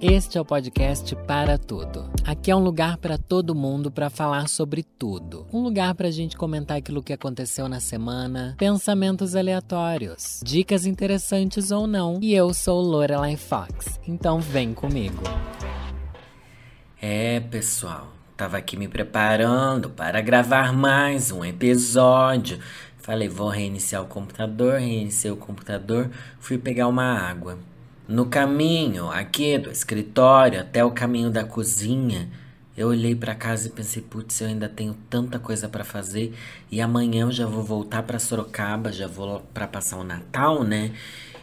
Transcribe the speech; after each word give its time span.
Este 0.00 0.38
é 0.38 0.40
o 0.40 0.44
podcast 0.44 1.16
Para 1.26 1.58
Tudo. 1.58 2.08
Aqui 2.24 2.52
é 2.52 2.54
um 2.54 2.62
lugar 2.62 2.98
para 2.98 3.18
todo 3.18 3.52
mundo 3.52 3.90
para 3.90 4.08
falar 4.08 4.48
sobre 4.48 4.84
tudo. 4.84 5.44
Um 5.52 5.60
lugar 5.60 5.92
para 5.96 6.06
a 6.06 6.10
gente 6.12 6.36
comentar 6.36 6.76
aquilo 6.76 7.02
que 7.02 7.12
aconteceu 7.12 7.68
na 7.68 7.80
semana, 7.80 8.54
pensamentos 8.56 9.34
aleatórios, 9.34 10.40
dicas 10.44 10.86
interessantes 10.86 11.72
ou 11.72 11.88
não. 11.88 12.20
E 12.22 12.32
eu 12.32 12.54
sou 12.54 12.80
Lorelai 12.80 13.36
Fox, 13.36 13.98
então 14.06 14.38
vem 14.38 14.72
comigo. 14.72 15.24
É, 17.02 17.40
pessoal, 17.40 18.12
tava 18.36 18.56
aqui 18.56 18.76
me 18.76 18.86
preparando 18.86 19.90
para 19.90 20.20
gravar 20.20 20.72
mais 20.72 21.32
um 21.32 21.44
episódio. 21.44 22.60
Falei, 22.98 23.28
vou 23.28 23.48
reiniciar 23.48 24.00
o 24.00 24.06
computador, 24.06 24.78
reiniciei 24.78 25.32
o 25.32 25.36
computador, 25.36 26.08
fui 26.38 26.56
pegar 26.56 26.86
uma 26.86 27.18
água. 27.18 27.58
No 28.08 28.24
caminho 28.24 29.10
aqui 29.10 29.58
do 29.58 29.70
escritório 29.70 30.58
até 30.62 30.82
o 30.82 30.90
caminho 30.90 31.28
da 31.30 31.44
cozinha, 31.44 32.30
eu 32.74 32.88
olhei 32.88 33.14
para 33.14 33.34
casa 33.34 33.68
e 33.68 33.70
pensei, 33.70 34.00
putz, 34.00 34.40
eu 34.40 34.48
ainda 34.48 34.66
tenho 34.66 34.94
tanta 35.10 35.38
coisa 35.38 35.68
para 35.68 35.84
fazer 35.84 36.34
e 36.70 36.80
amanhã 36.80 37.24
eu 37.24 37.30
já 37.30 37.44
vou 37.44 37.62
voltar 37.62 38.02
para 38.04 38.18
Sorocaba, 38.18 38.90
já 38.90 39.06
vou 39.06 39.40
para 39.52 39.68
passar 39.68 39.98
o 39.98 40.04
Natal, 40.04 40.64
né? 40.64 40.92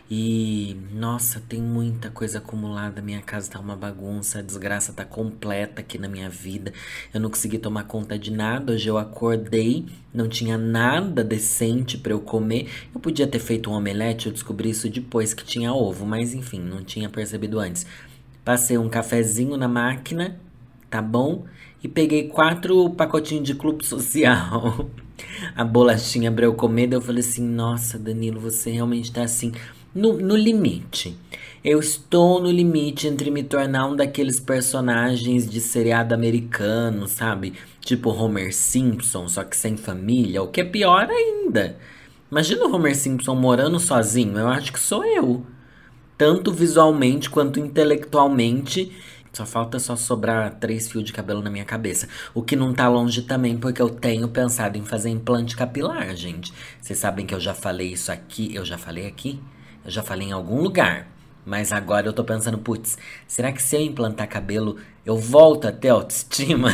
E 0.09 0.77
nossa, 0.93 1.41
tem 1.49 1.59
muita 1.59 2.11
coisa 2.11 2.37
acumulada. 2.37 3.01
Minha 3.01 3.21
casa 3.21 3.49
tá 3.49 3.59
uma 3.59 3.75
bagunça, 3.75 4.39
a 4.39 4.41
desgraça 4.41 4.93
tá 4.93 5.03
completa 5.03 5.81
aqui 5.81 5.97
na 5.97 6.07
minha 6.07 6.29
vida. 6.29 6.71
Eu 7.11 7.19
não 7.19 7.29
consegui 7.29 7.57
tomar 7.57 7.85
conta 7.85 8.17
de 8.17 8.31
nada. 8.31 8.73
Hoje 8.73 8.87
eu 8.87 8.99
acordei, 8.99 9.85
não 10.13 10.29
tinha 10.29 10.57
nada 10.57 11.23
decente 11.23 11.97
para 11.97 12.13
eu 12.13 12.19
comer. 12.19 12.69
Eu 12.93 12.99
podia 12.99 13.25
ter 13.25 13.39
feito 13.39 13.69
um 13.69 13.73
omelete, 13.73 14.27
eu 14.27 14.33
descobri 14.33 14.69
isso 14.69 14.87
depois 14.89 15.33
que 15.33 15.43
tinha 15.43 15.73
ovo, 15.73 16.05
mas 16.05 16.35
enfim, 16.35 16.59
não 16.59 16.83
tinha 16.83 17.09
percebido 17.09 17.59
antes. 17.59 17.85
Passei 18.43 18.77
um 18.77 18.87
cafezinho 18.87 19.57
na 19.57 19.67
máquina, 19.67 20.39
tá 20.87 21.01
bom? 21.01 21.45
E 21.83 21.87
peguei 21.87 22.27
quatro 22.27 22.91
pacotinhos 22.91 23.43
de 23.43 23.55
clube 23.55 23.83
social. 23.85 24.87
a 25.55 25.63
bolachinha 25.63 26.31
pra 26.31 26.45
eu 26.45 26.53
comer, 26.53 26.85
daí 26.85 26.97
eu 26.97 27.01
falei 27.01 27.21
assim: 27.21 27.43
Nossa, 27.43 27.97
Danilo, 27.97 28.39
você 28.39 28.69
realmente 28.69 29.11
tá 29.11 29.23
assim 29.23 29.51
no, 29.95 30.17
no 30.17 30.35
limite. 30.35 31.17
Eu 31.63 31.79
estou 31.79 32.39
no 32.41 32.51
limite 32.51 33.07
entre 33.07 33.31
me 33.31 33.41
tornar 33.41 33.87
um 33.87 33.95
daqueles 33.95 34.39
personagens 34.39 35.49
de 35.49 35.59
seriado 35.59 36.13
americano, 36.13 37.07
sabe? 37.07 37.53
Tipo 37.79 38.11
Homer 38.11 38.53
Simpson, 38.53 39.27
só 39.27 39.43
que 39.43 39.55
sem 39.57 39.77
família, 39.77 40.43
o 40.43 40.47
que 40.47 40.61
é 40.61 40.65
pior 40.65 41.09
ainda. 41.09 41.77
Imagina 42.29 42.65
o 42.65 42.75
Homer 42.75 42.95
Simpson 42.95 43.33
morando 43.33 43.79
sozinho, 43.79 44.37
eu 44.37 44.47
acho 44.47 44.73
que 44.73 44.79
sou 44.79 45.03
eu. 45.05 45.45
Tanto 46.17 46.51
visualmente 46.51 47.29
quanto 47.29 47.59
intelectualmente. 47.59 48.91
Só 49.33 49.45
falta 49.45 49.79
só 49.79 49.97
sobrar 49.97 50.59
três 50.59 50.89
fios 50.89 51.03
de 51.03 51.11
cabelo 51.11 51.41
na 51.41 51.49
minha 51.49 51.65
cabeça. 51.65 52.07
O 52.33 52.41
que 52.41 52.55
não 52.55 52.73
tá 52.73 52.87
longe 52.87 53.23
também, 53.23 53.57
porque 53.57 53.81
eu 53.81 53.89
tenho 53.89 54.29
pensado 54.29 54.77
em 54.77 54.85
fazer 54.85 55.09
implante 55.09 55.57
capilar, 55.57 56.15
gente. 56.15 56.53
Vocês 56.79 56.97
sabem 56.99 57.25
que 57.25 57.35
eu 57.35 57.39
já 57.39 57.53
falei 57.53 57.91
isso 57.91 58.11
aqui. 58.11 58.55
Eu 58.55 58.63
já 58.63 58.77
falei 58.77 59.05
aqui? 59.07 59.41
Eu 59.85 59.91
já 59.91 60.01
falei 60.01 60.29
em 60.29 60.31
algum 60.31 60.61
lugar. 60.61 61.07
Mas 61.45 61.71
agora 61.71 62.07
eu 62.07 62.13
tô 62.13 62.23
pensando, 62.23 62.57
putz, 62.57 62.97
será 63.27 63.51
que 63.51 63.61
se 63.61 63.75
eu 63.75 63.81
implantar 63.81 64.27
cabelo, 64.27 64.77
eu 65.05 65.15
volto 65.15 65.67
até 65.67 65.89
autoestima? 65.89 66.73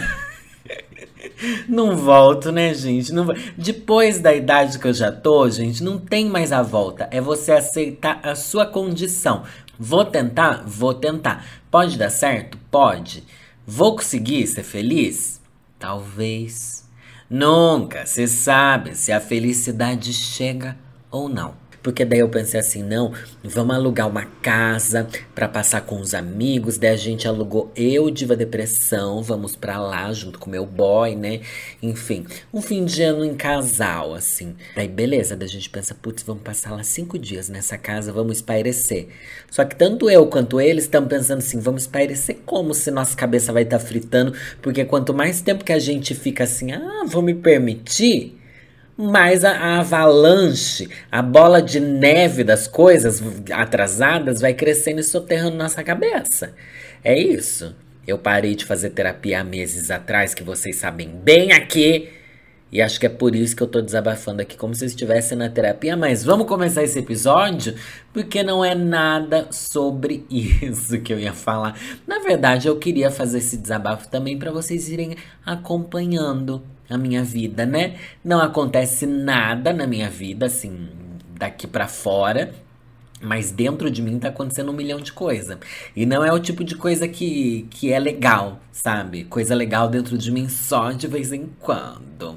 não 1.67 1.97
volto, 1.97 2.53
né, 2.53 2.73
gente? 2.73 3.11
Não... 3.11 3.27
Depois 3.57 4.21
da 4.21 4.33
idade 4.33 4.79
que 4.79 4.87
eu 4.87 4.93
já 4.93 5.11
tô, 5.11 5.49
gente, 5.49 5.83
não 5.83 5.99
tem 5.99 6.29
mais 6.29 6.53
a 6.53 6.61
volta. 6.61 7.09
É 7.11 7.19
você 7.19 7.51
aceitar 7.51 8.21
a 8.23 8.33
sua 8.33 8.65
condição. 8.65 9.43
Vou 9.77 10.05
tentar? 10.05 10.63
Vou 10.65 10.93
tentar. 10.93 11.45
Pode 11.69 11.97
dar 11.97 12.09
certo? 12.09 12.57
Pode. 12.69 13.25
Vou 13.67 13.97
conseguir 13.97 14.47
ser 14.47 14.63
feliz? 14.63 15.41
Talvez. 15.77 16.89
Nunca 17.29 18.05
se 18.05 18.25
sabe 18.27 18.95
se 18.95 19.11
a 19.11 19.19
felicidade 19.19 20.13
chega 20.13 20.77
ou 21.09 21.27
não. 21.27 21.60
Porque 21.81 22.05
daí 22.05 22.19
eu 22.19 22.29
pensei 22.29 22.59
assim, 22.59 22.83
não, 22.83 23.11
vamos 23.43 23.75
alugar 23.75 24.07
uma 24.07 24.25
casa 24.41 25.07
para 25.33 25.47
passar 25.47 25.81
com 25.81 25.99
os 25.99 26.13
amigos. 26.13 26.77
Daí 26.77 26.91
a 26.91 26.95
gente 26.95 27.27
alugou 27.27 27.71
eu, 27.75 28.11
Diva 28.11 28.35
Depressão, 28.35 29.23
vamos 29.23 29.55
para 29.55 29.79
lá 29.79 30.11
junto 30.13 30.37
com 30.37 30.49
meu 30.49 30.65
boy, 30.65 31.15
né? 31.15 31.41
Enfim, 31.81 32.25
um 32.53 32.61
fim 32.61 32.85
de 32.85 33.01
ano 33.01 33.25
em 33.25 33.33
casal, 33.33 34.13
assim. 34.13 34.55
Daí 34.75 34.87
beleza, 34.87 35.35
daí 35.35 35.47
a 35.47 35.51
gente 35.51 35.69
pensa, 35.69 35.95
putz, 35.95 36.23
vamos 36.23 36.43
passar 36.43 36.71
lá 36.71 36.83
cinco 36.83 37.17
dias 37.17 37.49
nessa 37.49 37.77
casa, 37.77 38.11
vamos 38.11 38.37
espairecer. 38.37 39.07
Só 39.49 39.65
que 39.65 39.75
tanto 39.75 40.09
eu 40.09 40.27
quanto 40.27 40.61
eles 40.61 40.83
estão 40.83 41.07
pensando 41.07 41.39
assim, 41.39 41.59
vamos 41.59 41.83
espairecer 41.83 42.37
como 42.45 42.73
se 42.73 42.91
nossa 42.91 43.15
cabeça 43.15 43.51
vai 43.51 43.63
estar 43.63 43.79
tá 43.79 43.85
fritando? 43.85 44.33
Porque 44.61 44.85
quanto 44.85 45.13
mais 45.13 45.41
tempo 45.41 45.65
que 45.65 45.73
a 45.73 45.79
gente 45.79 46.13
fica 46.13 46.43
assim, 46.43 46.71
ah, 46.71 47.03
vou 47.07 47.21
me 47.21 47.33
permitir 47.33 48.40
mas 49.01 49.43
a, 49.43 49.51
a, 49.51 49.79
avalanche, 49.79 50.87
a 51.11 51.21
bola 51.23 51.61
de 51.61 51.79
neve 51.79 52.43
das 52.43 52.67
coisas 52.67 53.21
atrasadas 53.51 54.39
vai 54.39 54.53
crescendo 54.53 54.99
e 54.99 55.03
soterrando 55.03 55.57
nossa 55.57 55.83
cabeça. 55.83 56.53
É 57.03 57.17
isso. 57.19 57.75
Eu 58.07 58.19
parei 58.19 58.55
de 58.55 58.63
fazer 58.63 58.91
terapia 58.91 59.41
há 59.41 59.43
meses 59.43 59.89
atrás, 59.89 60.33
que 60.35 60.43
vocês 60.43 60.75
sabem 60.75 61.09
bem 61.09 61.51
aqui. 61.51 62.09
E 62.71 62.81
acho 62.81 62.99
que 62.99 63.05
é 63.05 63.09
por 63.09 63.35
isso 63.35 63.55
que 63.55 63.61
eu 63.61 63.67
tô 63.67 63.81
desabafando 63.81 64.41
aqui, 64.41 64.55
como 64.55 64.73
se 64.73 64.85
eu 64.85 64.87
estivesse 64.87 65.35
na 65.35 65.49
terapia. 65.49 65.97
Mas 65.97 66.23
vamos 66.23 66.47
começar 66.47 66.81
esse 66.83 66.99
episódio, 66.99 67.75
porque 68.13 68.43
não 68.43 68.63
é 68.63 68.73
nada 68.73 69.47
sobre 69.51 70.25
isso 70.31 70.99
que 71.01 71.11
eu 71.11 71.19
ia 71.19 71.33
falar. 71.33 71.77
Na 72.07 72.19
verdade, 72.19 72.67
eu 72.67 72.77
queria 72.77 73.11
fazer 73.11 73.39
esse 73.39 73.57
desabafo 73.57 74.07
também 74.07 74.37
para 74.39 74.51
vocês 74.51 74.87
irem 74.87 75.17
acompanhando 75.45 76.63
a 76.89 76.97
minha 76.97 77.23
vida, 77.23 77.65
né? 77.65 77.97
Não 78.23 78.39
acontece 78.39 79.05
nada 79.05 79.73
na 79.73 79.85
minha 79.85 80.09
vida, 80.09 80.45
assim, 80.45 80.89
daqui 81.37 81.67
para 81.67 81.87
fora. 81.87 82.53
Mas 83.21 83.51
dentro 83.51 83.89
de 83.91 84.01
mim 84.01 84.17
tá 84.17 84.29
acontecendo 84.29 84.71
um 84.71 84.75
milhão 84.75 84.99
de 84.99 85.13
coisa. 85.13 85.59
E 85.95 86.05
não 86.05 86.25
é 86.25 86.33
o 86.33 86.39
tipo 86.39 86.63
de 86.63 86.75
coisa 86.75 87.07
que, 87.07 87.67
que 87.69 87.93
é 87.93 87.99
legal, 87.99 88.59
sabe? 88.71 89.25
Coisa 89.25 89.53
legal 89.53 89.87
dentro 89.87 90.17
de 90.17 90.31
mim 90.31 90.49
só 90.49 90.91
de 90.91 91.07
vez 91.07 91.31
em 91.31 91.49
quando. 91.59 92.35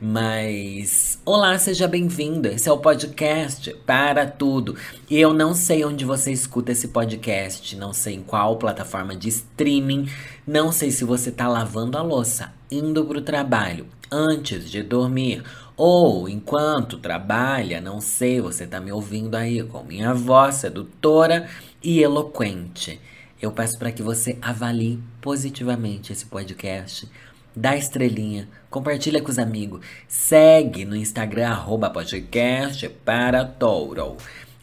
Mas. 0.00 1.20
Olá, 1.24 1.56
seja 1.58 1.86
bem-vindo. 1.86 2.48
Esse 2.48 2.68
é 2.68 2.72
o 2.72 2.78
podcast 2.78 3.72
Para 3.86 4.26
Tudo. 4.26 4.76
E 5.08 5.20
eu 5.20 5.32
não 5.32 5.54
sei 5.54 5.84
onde 5.84 6.04
você 6.04 6.32
escuta 6.32 6.72
esse 6.72 6.88
podcast. 6.88 7.76
Não 7.76 7.92
sei 7.92 8.16
em 8.16 8.22
qual 8.22 8.56
plataforma 8.56 9.14
de 9.14 9.28
streaming. 9.28 10.08
Não 10.46 10.72
sei 10.72 10.90
se 10.90 11.04
você 11.04 11.30
tá 11.30 11.48
lavando 11.48 11.96
a 11.96 12.02
louça, 12.02 12.52
indo 12.70 13.04
pro 13.04 13.22
trabalho, 13.22 13.86
antes 14.10 14.70
de 14.70 14.82
dormir 14.82 15.42
ou 15.76 16.28
enquanto 16.28 16.98
trabalha, 16.98 17.80
não 17.80 18.00
sei, 18.00 18.40
você 18.40 18.66
tá 18.66 18.80
me 18.80 18.92
ouvindo 18.92 19.34
aí 19.34 19.62
com 19.62 19.82
minha 19.82 20.14
voz 20.14 20.56
sedutora 20.56 21.48
e 21.82 22.00
eloquente. 22.00 23.00
Eu 23.42 23.50
peço 23.50 23.78
para 23.78 23.92
que 23.92 24.02
você 24.02 24.38
avalie 24.40 25.02
positivamente 25.20 26.12
esse 26.12 26.24
podcast, 26.26 27.08
dá 27.54 27.76
estrelinha, 27.76 28.48
compartilha 28.70 29.20
com 29.20 29.30
os 29.30 29.38
amigos, 29.38 29.84
segue 30.08 30.84
no 30.84 30.96
Instagram 30.96 31.48
arroba 31.48 31.90
podcast 31.90 32.88
para 33.04 33.44
Touro. 33.44 34.16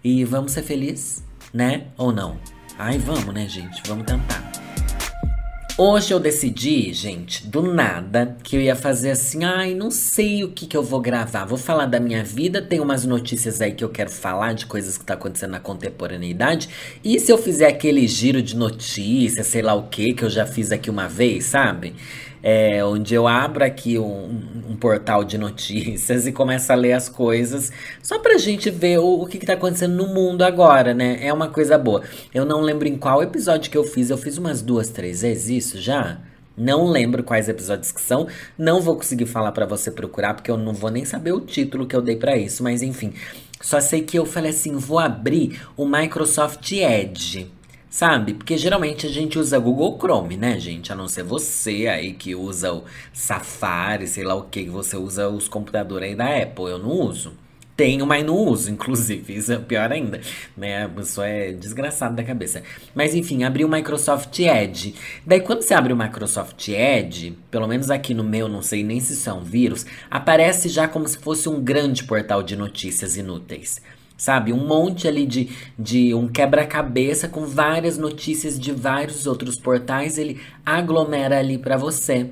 E 0.04 0.24
vamos 0.24 0.54
ser 0.54 0.64
felizes, 0.64 1.24
né? 1.54 1.88
Ou 1.98 2.12
não? 2.12 2.40
Ai, 2.78 2.98
vamos, 2.98 3.34
né, 3.34 3.48
gente? 3.48 3.82
Vamos 3.86 4.06
tentar. 4.06 4.71
Hoje 5.78 6.14
eu 6.14 6.20
decidi, 6.20 6.94
gente, 6.94 7.48
do 7.48 7.62
nada, 7.62 8.36
que 8.44 8.58
eu 8.58 8.62
ia 8.62 8.76
fazer 8.76 9.12
assim, 9.12 9.46
ai, 9.46 9.74
não 9.74 9.90
sei 9.90 10.44
o 10.44 10.52
que 10.52 10.68
que 10.68 10.76
eu 10.76 10.84
vou 10.84 11.00
gravar. 11.00 11.46
Vou 11.46 11.58
falar 11.58 11.86
da 11.86 12.00
minha 12.00 12.24
vida, 12.24 12.62
tem 12.62 12.80
umas 12.80 13.06
notícias 13.06 13.62
aí 13.62 13.72
que 13.72 13.84
eu 13.84 13.90
quero 13.90 14.10
falar 14.10 14.54
de 14.54 14.66
coisas 14.66 14.98
que 14.98 15.06
tá 15.06 15.14
acontecendo 15.14 15.52
na 15.52 15.60
contemporaneidade. 15.62 16.70
E 17.04 17.18
se 17.20 17.32
eu 17.32 17.38
fizer 17.38 17.68
aquele 17.68 18.06
giro 18.06 18.42
de 18.42 18.56
notícias, 18.56 19.48
sei 19.48 19.62
lá 19.62 19.74
o 19.74 19.88
que, 19.88 20.14
que 20.14 20.24
eu 20.24 20.30
já 20.30 20.46
fiz 20.46 20.72
aqui 20.72 20.90
uma 20.90 21.08
vez, 21.08 21.46
sabe? 21.46 21.96
É, 22.44 22.84
onde 22.84 23.14
eu 23.14 23.28
abro 23.28 23.64
aqui 23.64 24.00
um, 24.00 24.42
um, 24.70 24.76
portal 24.76 25.24
de 25.24 25.38
notícias 25.38 26.26
e 26.28 26.32
começo 26.32 26.72
a 26.72 26.76
ler 26.76 26.94
as 26.94 27.08
coisas, 27.08 27.72
só 28.02 28.20
pra 28.20 28.38
gente 28.38 28.70
ver 28.70 29.00
o, 29.00 29.22
o 29.22 29.28
que, 29.28 29.38
que 29.38 29.46
tá 29.46 29.54
acontecendo 29.54 29.96
no 29.96 30.08
mundo 30.08 30.42
agora, 30.42 30.94
né? 30.94 31.20
É 31.22 31.32
uma 31.32 31.50
coisa 31.50 31.78
boa. 31.78 32.04
Eu 32.34 32.46
não 32.46 32.62
lembro 32.62 32.88
em 32.88 32.98
qual 32.98 33.22
episódio 33.22 33.70
que 33.70 33.78
eu 33.78 33.84
fiz, 33.84 34.10
eu 34.10 34.18
fiz 34.18 34.38
umas 34.38 34.62
duas, 34.62 34.90
três 34.90 35.22
vezes 35.22 35.50
isso 35.50 35.82
já. 35.82 36.20
Não 36.58 36.86
lembro 36.86 37.24
quais 37.24 37.48
episódios 37.48 37.92
que 37.92 38.02
são, 38.02 38.28
não 38.58 38.82
vou 38.82 38.96
conseguir 38.96 39.26
falar 39.26 39.52
para 39.52 39.66
você 39.66 39.90
procurar, 39.90 40.34
porque 40.34 40.52
eu 40.52 40.58
não 40.58 40.74
vou 40.74 40.92
nem 40.92 41.06
saber 41.06 41.32
o 41.32 41.40
título 41.40 41.88
que 41.88 41.96
eu 41.96 42.02
dei 42.02 42.16
para 42.16 42.38
isso, 42.38 42.62
mas 42.62 42.82
enfim. 42.82 43.14
Só 43.62 43.80
sei 43.80 44.02
que 44.02 44.18
eu 44.18 44.26
falei 44.26 44.52
assim: 44.52 44.76
vou 44.76 45.00
abrir 45.00 45.62
o 45.78 45.86
Microsoft 45.86 46.72
Edge. 46.72 47.50
Sabe? 47.92 48.34
Porque 48.34 48.58
geralmente 48.58 49.06
a 49.06 49.10
gente 49.10 49.38
usa 49.38 49.60
Google 49.60 49.98
Chrome, 50.00 50.38
né, 50.38 50.58
gente? 50.58 50.94
A 50.94 50.96
não 50.96 51.10
ser 51.10 51.24
você 51.24 51.88
aí 51.88 52.14
que 52.14 52.34
usa 52.34 52.72
o 52.72 52.86
Safari, 53.12 54.08
sei 54.08 54.24
lá 54.24 54.34
o 54.34 54.44
que, 54.44 54.64
que 54.64 54.70
você 54.70 54.96
usa 54.96 55.28
os 55.28 55.50
computadores 55.50 56.08
aí 56.08 56.16
da 56.16 56.42
Apple. 56.42 56.72
Eu 56.72 56.80
não 56.80 56.90
uso. 56.90 57.34
Tenho, 57.76 58.08
mas 58.08 58.26
não 58.26 58.38
uso, 58.38 58.72
inclusive. 58.72 59.36
Isso 59.36 59.52
é 59.52 59.58
pior 59.58 59.92
ainda. 59.92 60.22
Né? 60.56 60.86
A 60.86 60.90
pessoa 60.90 61.28
é 61.28 61.52
desgraçada 61.52 62.16
da 62.16 62.24
cabeça. 62.24 62.64
Mas 62.96 63.14
enfim, 63.14 63.44
abri 63.44 63.66
o 63.66 63.70
Microsoft 63.70 64.40
Edge. 64.40 64.96
Daí, 65.28 65.42
quando 65.42 65.62
você 65.62 65.74
abre 65.74 65.92
o 65.92 65.98
Microsoft 65.98 66.66
Edge, 66.70 67.38
pelo 67.52 67.68
menos 67.68 67.92
aqui 67.92 68.14
no 68.14 68.24
meu, 68.24 68.48
não 68.48 68.62
sei 68.62 68.86
nem 68.86 69.02
se 69.02 69.12
isso 69.12 69.30
é 69.30 69.38
vírus, 69.44 69.86
aparece 70.10 70.70
já 70.70 70.88
como 70.88 71.06
se 71.10 71.18
fosse 71.18 71.50
um 71.50 71.62
grande 71.62 72.06
portal 72.06 72.42
de 72.42 72.56
notícias 72.56 73.18
inúteis. 73.18 73.82
Sabe? 74.22 74.54
Um 74.54 74.68
monte 74.68 75.08
ali 75.08 75.26
de, 75.26 75.50
de 75.80 76.14
um 76.14 76.28
quebra-cabeça 76.28 77.28
com 77.28 77.44
várias 77.44 77.98
notícias 77.98 78.60
de 78.60 78.72
vários 78.72 79.26
outros 79.26 79.56
portais, 79.56 80.20
ele 80.20 80.40
aglomera 80.64 81.40
ali 81.40 81.58
para 81.58 81.76
você. 81.76 82.30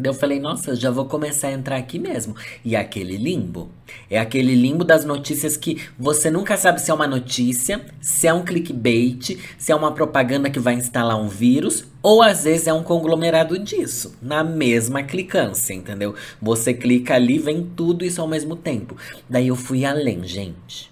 Eu 0.00 0.14
falei, 0.14 0.38
nossa, 0.38 0.76
já 0.76 0.88
vou 0.88 1.06
começar 1.06 1.48
a 1.48 1.52
entrar 1.52 1.78
aqui 1.78 1.98
mesmo. 1.98 2.36
E 2.64 2.76
aquele 2.76 3.16
limbo. 3.16 3.72
É 4.08 4.20
aquele 4.20 4.54
limbo 4.54 4.84
das 4.84 5.04
notícias 5.04 5.56
que 5.56 5.82
você 5.98 6.30
nunca 6.30 6.56
sabe 6.56 6.80
se 6.80 6.92
é 6.92 6.94
uma 6.94 7.08
notícia, 7.08 7.84
se 8.00 8.28
é 8.28 8.32
um 8.32 8.44
clickbait, 8.44 9.36
se 9.58 9.72
é 9.72 9.74
uma 9.74 9.90
propaganda 9.90 10.48
que 10.48 10.60
vai 10.60 10.74
instalar 10.74 11.20
um 11.20 11.26
vírus, 11.26 11.86
ou 12.00 12.22
às 12.22 12.44
vezes 12.44 12.68
é 12.68 12.72
um 12.72 12.84
conglomerado 12.84 13.58
disso, 13.58 14.16
na 14.22 14.44
mesma 14.44 15.02
clicância, 15.02 15.74
entendeu? 15.74 16.14
Você 16.40 16.72
clica 16.72 17.14
ali, 17.16 17.36
vem 17.36 17.68
tudo 17.74 18.04
isso 18.04 18.20
ao 18.20 18.28
mesmo 18.28 18.54
tempo. 18.54 18.96
Daí 19.28 19.48
eu 19.48 19.56
fui 19.56 19.84
além, 19.84 20.22
gente. 20.22 20.89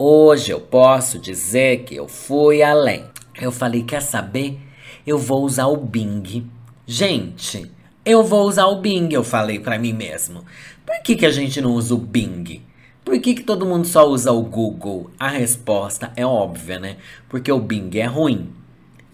Hoje 0.00 0.52
eu 0.52 0.60
posso 0.60 1.18
dizer 1.18 1.82
que 1.82 1.96
eu 1.96 2.06
fui 2.06 2.62
além. 2.62 3.04
Eu 3.40 3.50
falei, 3.50 3.82
quer 3.82 4.00
saber? 4.00 4.56
Eu 5.04 5.18
vou 5.18 5.42
usar 5.42 5.66
o 5.66 5.76
Bing. 5.76 6.48
Gente, 6.86 7.68
eu 8.04 8.22
vou 8.22 8.46
usar 8.46 8.66
o 8.66 8.80
Bing, 8.80 9.12
eu 9.12 9.24
falei 9.24 9.58
para 9.58 9.76
mim 9.76 9.92
mesmo. 9.92 10.44
Por 10.86 11.02
que, 11.02 11.16
que 11.16 11.26
a 11.26 11.32
gente 11.32 11.60
não 11.60 11.72
usa 11.72 11.96
o 11.96 11.98
Bing? 11.98 12.62
Por 13.04 13.18
que, 13.18 13.34
que 13.34 13.42
todo 13.42 13.66
mundo 13.66 13.88
só 13.88 14.08
usa 14.08 14.30
o 14.30 14.42
Google? 14.42 15.10
A 15.18 15.26
resposta 15.26 16.12
é 16.14 16.24
óbvia, 16.24 16.78
né? 16.78 16.98
Porque 17.28 17.50
o 17.50 17.58
Bing 17.58 17.90
é 17.98 18.06
ruim. 18.06 18.52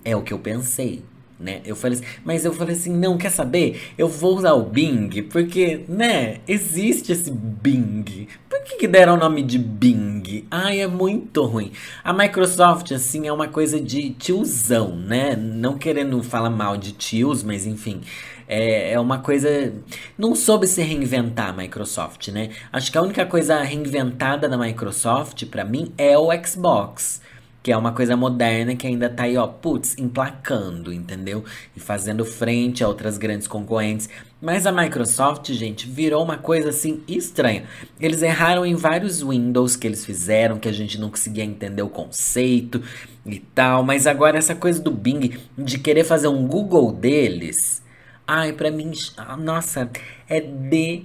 É 0.05 0.15
o 0.15 0.21
que 0.21 0.35
eu 0.35 0.39
pensei 0.39 1.03
né? 1.39 1.61
Eu 1.65 1.75
falei 1.75 1.99
assim, 1.99 2.07
mas 2.25 2.45
eu 2.45 2.53
falei 2.53 2.75
assim, 2.75 2.93
não, 2.93 3.19
quer 3.19 3.31
saber? 3.31 3.81
Eu 3.99 4.09
vou 4.09 4.37
usar 4.37 4.53
o 4.53 4.63
Bing, 4.63 5.23
porque, 5.23 5.85
né, 5.89 6.39
existe 6.47 7.13
esse 7.13 7.31
Bing. 7.31 8.29
Por 8.49 8.63
que, 8.63 8.77
que 8.77 8.89
deram 8.89 9.15
o 9.15 9.19
nome 9.19 9.43
de 9.43 9.59
Bing? 9.59 10.47
Ai, 10.51 10.81
é 10.81 10.87
muito 10.87 11.45
ruim. 11.45 11.73
A 12.03 12.13
Microsoft, 12.13 12.93
assim, 12.93 13.27
é 13.27 13.33
uma 13.33 13.49
coisa 13.49 13.81
de 13.81 14.11
tiozão, 14.11 14.97
né? 14.97 15.37
Não 15.37 15.77
querendo 15.77 16.23
falar 16.23 16.51
mal 16.51 16.77
de 16.77 16.93
tios, 16.93 17.43
mas 17.43 17.67
enfim. 17.67 18.01
É, 18.47 18.93
é 18.93 19.01
uma 19.01 19.19
coisa. 19.19 19.73
Não 20.19 20.35
soube 20.35 20.67
se 20.67 20.83
reinventar 20.83 21.49
a 21.49 21.53
Microsoft, 21.53 22.29
né? 22.29 22.51
Acho 22.73 22.93
que 22.93 22.99
a 22.99 23.03
única 23.03 23.25
coisa 23.25 23.63
reinventada 23.63 24.49
da 24.49 24.59
Microsoft, 24.59 25.47
para 25.47 25.65
mim, 25.65 25.93
é 25.97 26.17
o 26.19 26.29
Xbox 26.45 27.23
que 27.65 27.73
é 27.73 27.77
uma 27.79 27.93
coisa 27.93 28.15
moderna 28.15 28.77
que 28.77 28.87
ainda 28.87 29.09
tá 29.09 29.23
aí, 29.23 29.39
ó, 29.39 29.47
putz, 29.47 29.97
emplacando, 29.97 30.93
entendeu? 30.93 31.43
E 31.75 31.81
fazendo 31.81 32.23
frente 32.23 32.85
a 32.85 32.89
outras 32.89 33.17
grandes 33.17 33.47
concorrentes. 33.47 34.11
Mas 34.39 34.67
a 34.67 34.73
Microsoft, 34.73 35.51
gente, 35.51 35.89
virou 35.89 36.23
uma 36.23 36.37
coisa 36.37 36.69
assim 36.69 37.03
estranha. 37.09 37.65
Eles 37.99 38.21
erraram 38.21 38.67
em 38.67 38.75
vários 38.75 39.23
Windows 39.23 39.77
que 39.77 39.87
eles 39.87 40.05
fizeram, 40.05 40.59
que 40.59 40.69
a 40.69 40.73
gente 40.73 41.01
não 41.01 41.09
conseguia 41.09 41.43
entender 41.43 41.81
o 41.81 41.89
conceito 41.89 42.83
e 43.25 43.39
tal. 43.39 43.83
Mas 43.83 44.07
agora 44.07 44.37
essa 44.37 44.55
coisa 44.55 44.83
do 44.83 44.91
Bing, 44.91 45.39
de 45.57 45.79
querer 45.79 46.05
fazer 46.05 46.29
um 46.29 46.47
Google 46.47 46.93
deles, 46.93 47.83
ai, 48.27 48.53
pra 48.53 48.71
mim, 48.71 48.93
nossa, 49.39 49.91
é 50.29 50.39
deprimente 50.39 51.03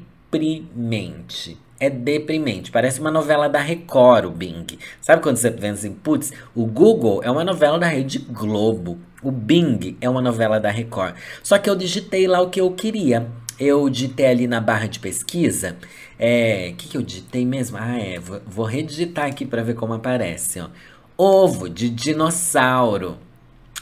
é 1.80 1.90
deprimente. 1.90 2.72
Parece 2.72 3.00
uma 3.00 3.10
novela 3.10 3.48
da 3.48 3.60
Record, 3.60 4.26
o 4.26 4.32
Bing. 4.32 4.78
Sabe 5.00 5.22
quando 5.22 5.38
você 5.38 5.50
pensa 5.50 5.88
assim, 5.88 5.94
putz, 5.94 6.34
o 6.54 6.66
Google 6.66 7.22
é 7.24 7.32
uma 7.32 7.44
novela 7.44 7.80
da 7.80 7.88
Rede 7.88 8.20
Globo. 8.20 9.00
O 9.24 9.32
Bing 9.32 9.98
é 10.02 10.10
uma 10.10 10.22
novela 10.22 10.60
da 10.60 10.70
Record. 10.70 11.16
Só 11.42 11.58
que 11.58 11.70
eu 11.70 11.76
digitei 11.76 12.28
lá 12.28 12.42
o 12.42 12.50
que 12.50 12.60
eu 12.60 12.72
queria. 12.72 13.28
Eu 13.60 13.90
digitei 13.90 14.26
ali 14.26 14.48
na 14.48 14.60
barra 14.60 14.88
de 14.88 15.00
pesquisa. 15.00 15.78
É. 16.18 16.72
O 16.74 16.76
que, 16.76 16.90
que 16.90 16.98
eu 16.98 17.02
digitei 17.02 17.46
mesmo? 17.46 17.78
Ah, 17.80 17.98
é. 17.98 18.20
Vou, 18.20 18.42
vou 18.46 18.66
redigitar 18.66 19.26
aqui 19.26 19.46
para 19.46 19.64
ver 19.64 19.76
como 19.76 19.94
aparece, 19.94 20.60
ó. 20.60 20.70
Ovo 21.18 21.70
de 21.70 21.90
dinossauro. 21.90 23.18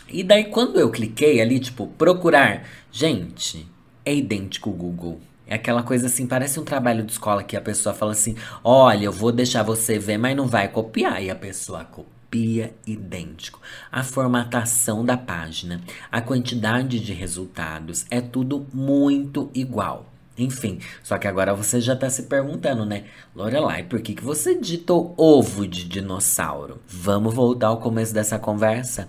E 0.10 0.24
daí, 0.24 0.46
quando 0.46 0.80
eu 0.80 0.90
cliquei 0.90 1.42
ali, 1.42 1.60
tipo, 1.60 1.86
procurar, 1.86 2.68
gente, 2.92 3.68
é 4.06 4.16
idêntico 4.16 4.70
ao 4.70 4.76
Google. 4.76 5.20
É 5.48 5.56
aquela 5.56 5.82
coisa 5.82 6.08
assim, 6.08 6.28
parece 6.28 6.60
um 6.60 6.64
trabalho 6.64 7.04
de 7.04 7.14
escola 7.14 7.44
que 7.44 7.56
a 7.56 7.62
pessoa 7.62 7.96
fala 7.96 8.12
assim: 8.12 8.36
olha, 8.64 9.06
eu 9.06 9.12
vou 9.12 9.32
deixar 9.32 9.64
você 9.64 9.98
ver, 9.98 10.18
mas 10.18 10.36
não 10.36 10.48
vai 10.48 10.68
copiar. 10.68 11.24
E 11.24 11.30
a 11.30 11.36
pessoa 11.36 11.86
copia 11.86 12.74
idêntico. 12.86 13.62
A 13.92 14.04
formatação 14.04 15.06
da 15.06 15.18
página, 15.18 15.82
a 16.12 16.20
quantidade 16.20 17.00
de 17.00 17.14
resultados, 17.14 18.06
é 18.12 18.20
tudo 18.20 18.68
muito 18.74 19.50
igual. 19.54 20.06
Enfim, 20.38 20.80
só 21.02 21.18
que 21.18 21.28
agora 21.28 21.56
você 21.56 21.82
já 21.82 21.94
está 21.94 22.10
se 22.10 22.24
perguntando, 22.24 22.86
né? 22.86 23.06
Lorelai, 23.36 23.84
por 23.84 24.02
que, 24.02 24.14
que 24.14 24.24
você 24.24 24.54
digitou 24.54 25.16
ovo 25.18 25.68
de 25.68 25.86
dinossauro? 25.86 26.80
Vamos 26.88 27.34
voltar 27.34 27.68
ao 27.68 27.80
começo 27.80 28.14
dessa 28.14 28.38
conversa? 28.38 29.08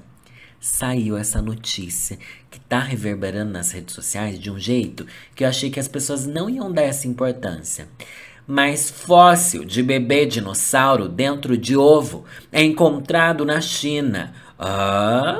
Saiu 0.60 1.16
essa 1.16 1.40
notícia 1.40 2.18
que 2.50 2.58
tá 2.60 2.80
reverberando 2.80 3.52
nas 3.52 3.70
redes 3.70 3.94
sociais 3.94 4.38
de 4.38 4.50
um 4.50 4.58
jeito 4.58 5.06
que 5.34 5.44
eu 5.44 5.48
achei 5.48 5.70
que 5.70 5.80
as 5.80 5.88
pessoas 5.88 6.26
não 6.26 6.48
iam 6.50 6.72
dar 6.72 6.82
essa 6.82 7.06
importância. 7.06 7.88
Mas 8.46 8.88
fóssil 8.88 9.64
de 9.64 9.82
bebê 9.82 10.24
dinossauro 10.24 11.08
dentro 11.08 11.56
de 11.56 11.76
ovo 11.76 12.24
é 12.50 12.62
encontrado 12.62 13.44
na 13.44 13.60
China. 13.60 14.32
Ah, 14.58 15.36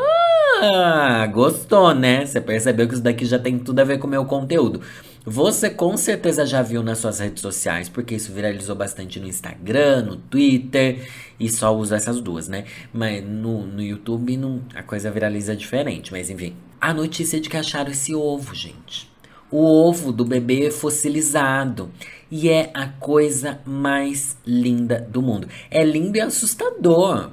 gostou, 1.33 1.95
né? 1.95 2.27
Você 2.27 2.41
percebeu 2.41 2.87
que 2.87 2.95
isso 2.95 3.03
daqui 3.03 3.25
já 3.25 3.39
tem 3.39 3.59
tudo 3.59 3.81
a 3.81 3.85
ver 3.85 3.99
com 3.99 4.07
o 4.07 4.11
meu 4.11 4.27
conteúdo. 4.27 4.83
Você 5.31 5.69
com 5.69 5.95
certeza 5.95 6.47
já 6.47 6.63
viu 6.63 6.83
nas 6.83 6.99
suas 6.99 7.19
redes 7.19 7.43
sociais, 7.43 7.87
porque 7.87 8.15
isso 8.15 8.33
viralizou 8.33 8.75
bastante 8.75 9.21
no 9.21 9.27
Instagram, 9.27 10.03
no 10.03 10.17
Twitter, 10.17 11.07
e 11.39 11.51
só 11.51 11.77
usa 11.77 11.97
essas 11.97 12.19
duas, 12.19 12.49
né? 12.49 12.65
Mas 12.95 13.23
no, 13.23 13.67
no 13.67 13.83
YouTube 13.83 14.39
não, 14.39 14.63
a 14.75 14.83
coisa 14.83 15.11
viraliza 15.11 15.55
diferente, 15.55 16.13
mas 16.13 16.31
enfim. 16.31 16.57
A 16.81 16.95
notícia 16.95 17.39
de 17.39 17.51
que 17.51 17.59
acharam 17.59 17.91
esse 17.91 18.15
ovo, 18.15 18.55
gente. 18.55 19.07
O 19.51 19.63
ovo 19.67 20.13
do 20.13 20.25
bebê 20.25 20.71
fossilizado. 20.71 21.91
E 22.31 22.49
é 22.49 22.71
a 22.73 22.89
coisa 22.89 23.61
mais 23.67 24.35
linda 24.47 25.07
do 25.11 25.21
mundo. 25.21 25.47
É 25.71 25.85
lindo 25.85 26.17
e 26.17 26.23
assustador. 26.23 27.33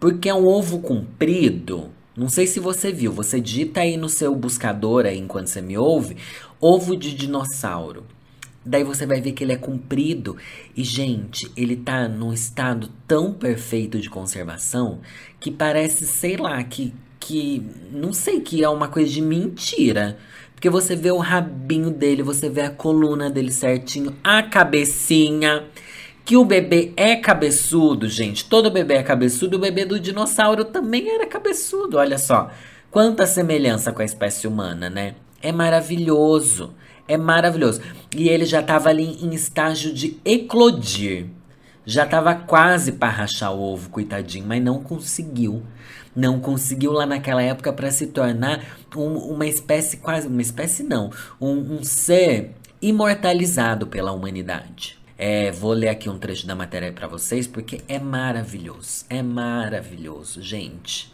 Porque 0.00 0.28
é 0.28 0.34
um 0.34 0.46
ovo 0.46 0.80
comprido. 0.80 1.90
Não 2.16 2.30
sei 2.30 2.46
se 2.46 2.58
você 2.58 2.90
viu, 2.90 3.12
você 3.12 3.38
digita 3.38 3.80
aí 3.80 3.96
no 3.98 4.08
seu 4.08 4.34
buscador 4.34 5.04
aí 5.04 5.18
enquanto 5.18 5.48
você 5.48 5.60
me 5.60 5.76
ouve, 5.76 6.16
ovo 6.58 6.96
de 6.96 7.14
dinossauro. 7.14 8.06
Daí 8.64 8.82
você 8.82 9.06
vai 9.06 9.20
ver 9.20 9.32
que 9.32 9.44
ele 9.44 9.52
é 9.52 9.56
comprido 9.56 10.36
e, 10.74 10.82
gente, 10.82 11.52
ele 11.56 11.76
tá 11.76 12.08
num 12.08 12.32
estado 12.32 12.90
tão 13.06 13.32
perfeito 13.32 14.00
de 14.00 14.08
conservação 14.08 15.00
que 15.38 15.50
parece, 15.50 16.06
sei 16.06 16.36
lá, 16.36 16.60
que, 16.64 16.92
que 17.20 17.62
não 17.92 18.12
sei 18.12 18.40
que 18.40 18.64
é 18.64 18.68
uma 18.68 18.88
coisa 18.88 19.08
de 19.08 19.20
mentira. 19.20 20.18
Porque 20.52 20.70
você 20.70 20.96
vê 20.96 21.12
o 21.12 21.18
rabinho 21.18 21.90
dele, 21.90 22.22
você 22.22 22.48
vê 22.48 22.62
a 22.62 22.70
coluna 22.70 23.28
dele 23.28 23.52
certinho, 23.52 24.16
a 24.24 24.42
cabecinha. 24.42 25.64
Que 26.26 26.36
o 26.36 26.44
bebê 26.44 26.92
é 26.96 27.14
cabeçudo, 27.14 28.08
gente. 28.08 28.46
Todo 28.46 28.68
bebê 28.68 28.94
é 28.94 29.02
cabeçudo. 29.04 29.56
O 29.56 29.60
bebê 29.60 29.84
do 29.84 30.00
dinossauro 30.00 30.64
também 30.64 31.08
era 31.08 31.24
cabeçudo. 31.24 31.98
Olha 31.98 32.18
só. 32.18 32.50
Quanta 32.90 33.28
semelhança 33.28 33.92
com 33.92 34.02
a 34.02 34.04
espécie 34.04 34.48
humana, 34.48 34.90
né? 34.90 35.14
É 35.40 35.52
maravilhoso. 35.52 36.74
É 37.06 37.16
maravilhoso. 37.16 37.80
E 38.16 38.28
ele 38.28 38.44
já 38.44 38.58
estava 38.58 38.88
ali 38.88 39.24
em 39.24 39.32
estágio 39.36 39.94
de 39.94 40.18
eclodir. 40.24 41.26
Já 41.84 42.02
estava 42.02 42.34
quase 42.34 42.90
para 42.90 43.12
rachar 43.12 43.54
o 43.54 43.62
ovo, 43.62 43.88
coitadinho, 43.88 44.48
mas 44.48 44.60
não 44.60 44.82
conseguiu. 44.82 45.62
Não 46.12 46.40
conseguiu 46.40 46.90
lá 46.90 47.06
naquela 47.06 47.40
época 47.40 47.72
para 47.72 47.92
se 47.92 48.08
tornar 48.08 48.64
um, 48.96 49.16
uma 49.16 49.46
espécie 49.46 49.98
quase. 49.98 50.26
Uma 50.26 50.42
espécie 50.42 50.82
não. 50.82 51.12
Um, 51.40 51.76
um 51.76 51.84
ser 51.84 52.50
imortalizado 52.82 53.86
pela 53.86 54.10
humanidade. 54.10 55.05
É, 55.18 55.50
vou 55.50 55.72
ler 55.72 55.88
aqui 55.88 56.10
um 56.10 56.18
trecho 56.18 56.46
da 56.46 56.54
matéria 56.54 56.92
para 56.92 57.08
vocês 57.08 57.46
porque 57.46 57.80
é 57.88 57.98
maravilhoso. 57.98 59.06
É 59.08 59.22
maravilhoso, 59.22 60.42
gente. 60.42 61.10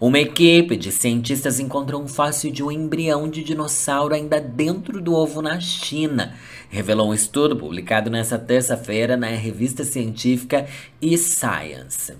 Uma 0.00 0.18
equipe 0.18 0.76
de 0.76 0.90
cientistas 0.90 1.60
encontrou 1.60 2.02
um 2.02 2.08
fóssil 2.08 2.50
de 2.50 2.64
um 2.64 2.72
embrião 2.72 3.28
de 3.28 3.44
dinossauro 3.44 4.14
ainda 4.14 4.40
dentro 4.40 4.98
do 4.98 5.14
ovo 5.14 5.42
na 5.42 5.60
China, 5.60 6.34
revelou 6.70 7.10
um 7.10 7.14
estudo 7.14 7.54
publicado 7.54 8.08
nesta 8.08 8.38
terça-feira 8.38 9.14
na 9.14 9.26
revista 9.26 9.84
científica 9.84 10.66
eScience. 11.02 12.14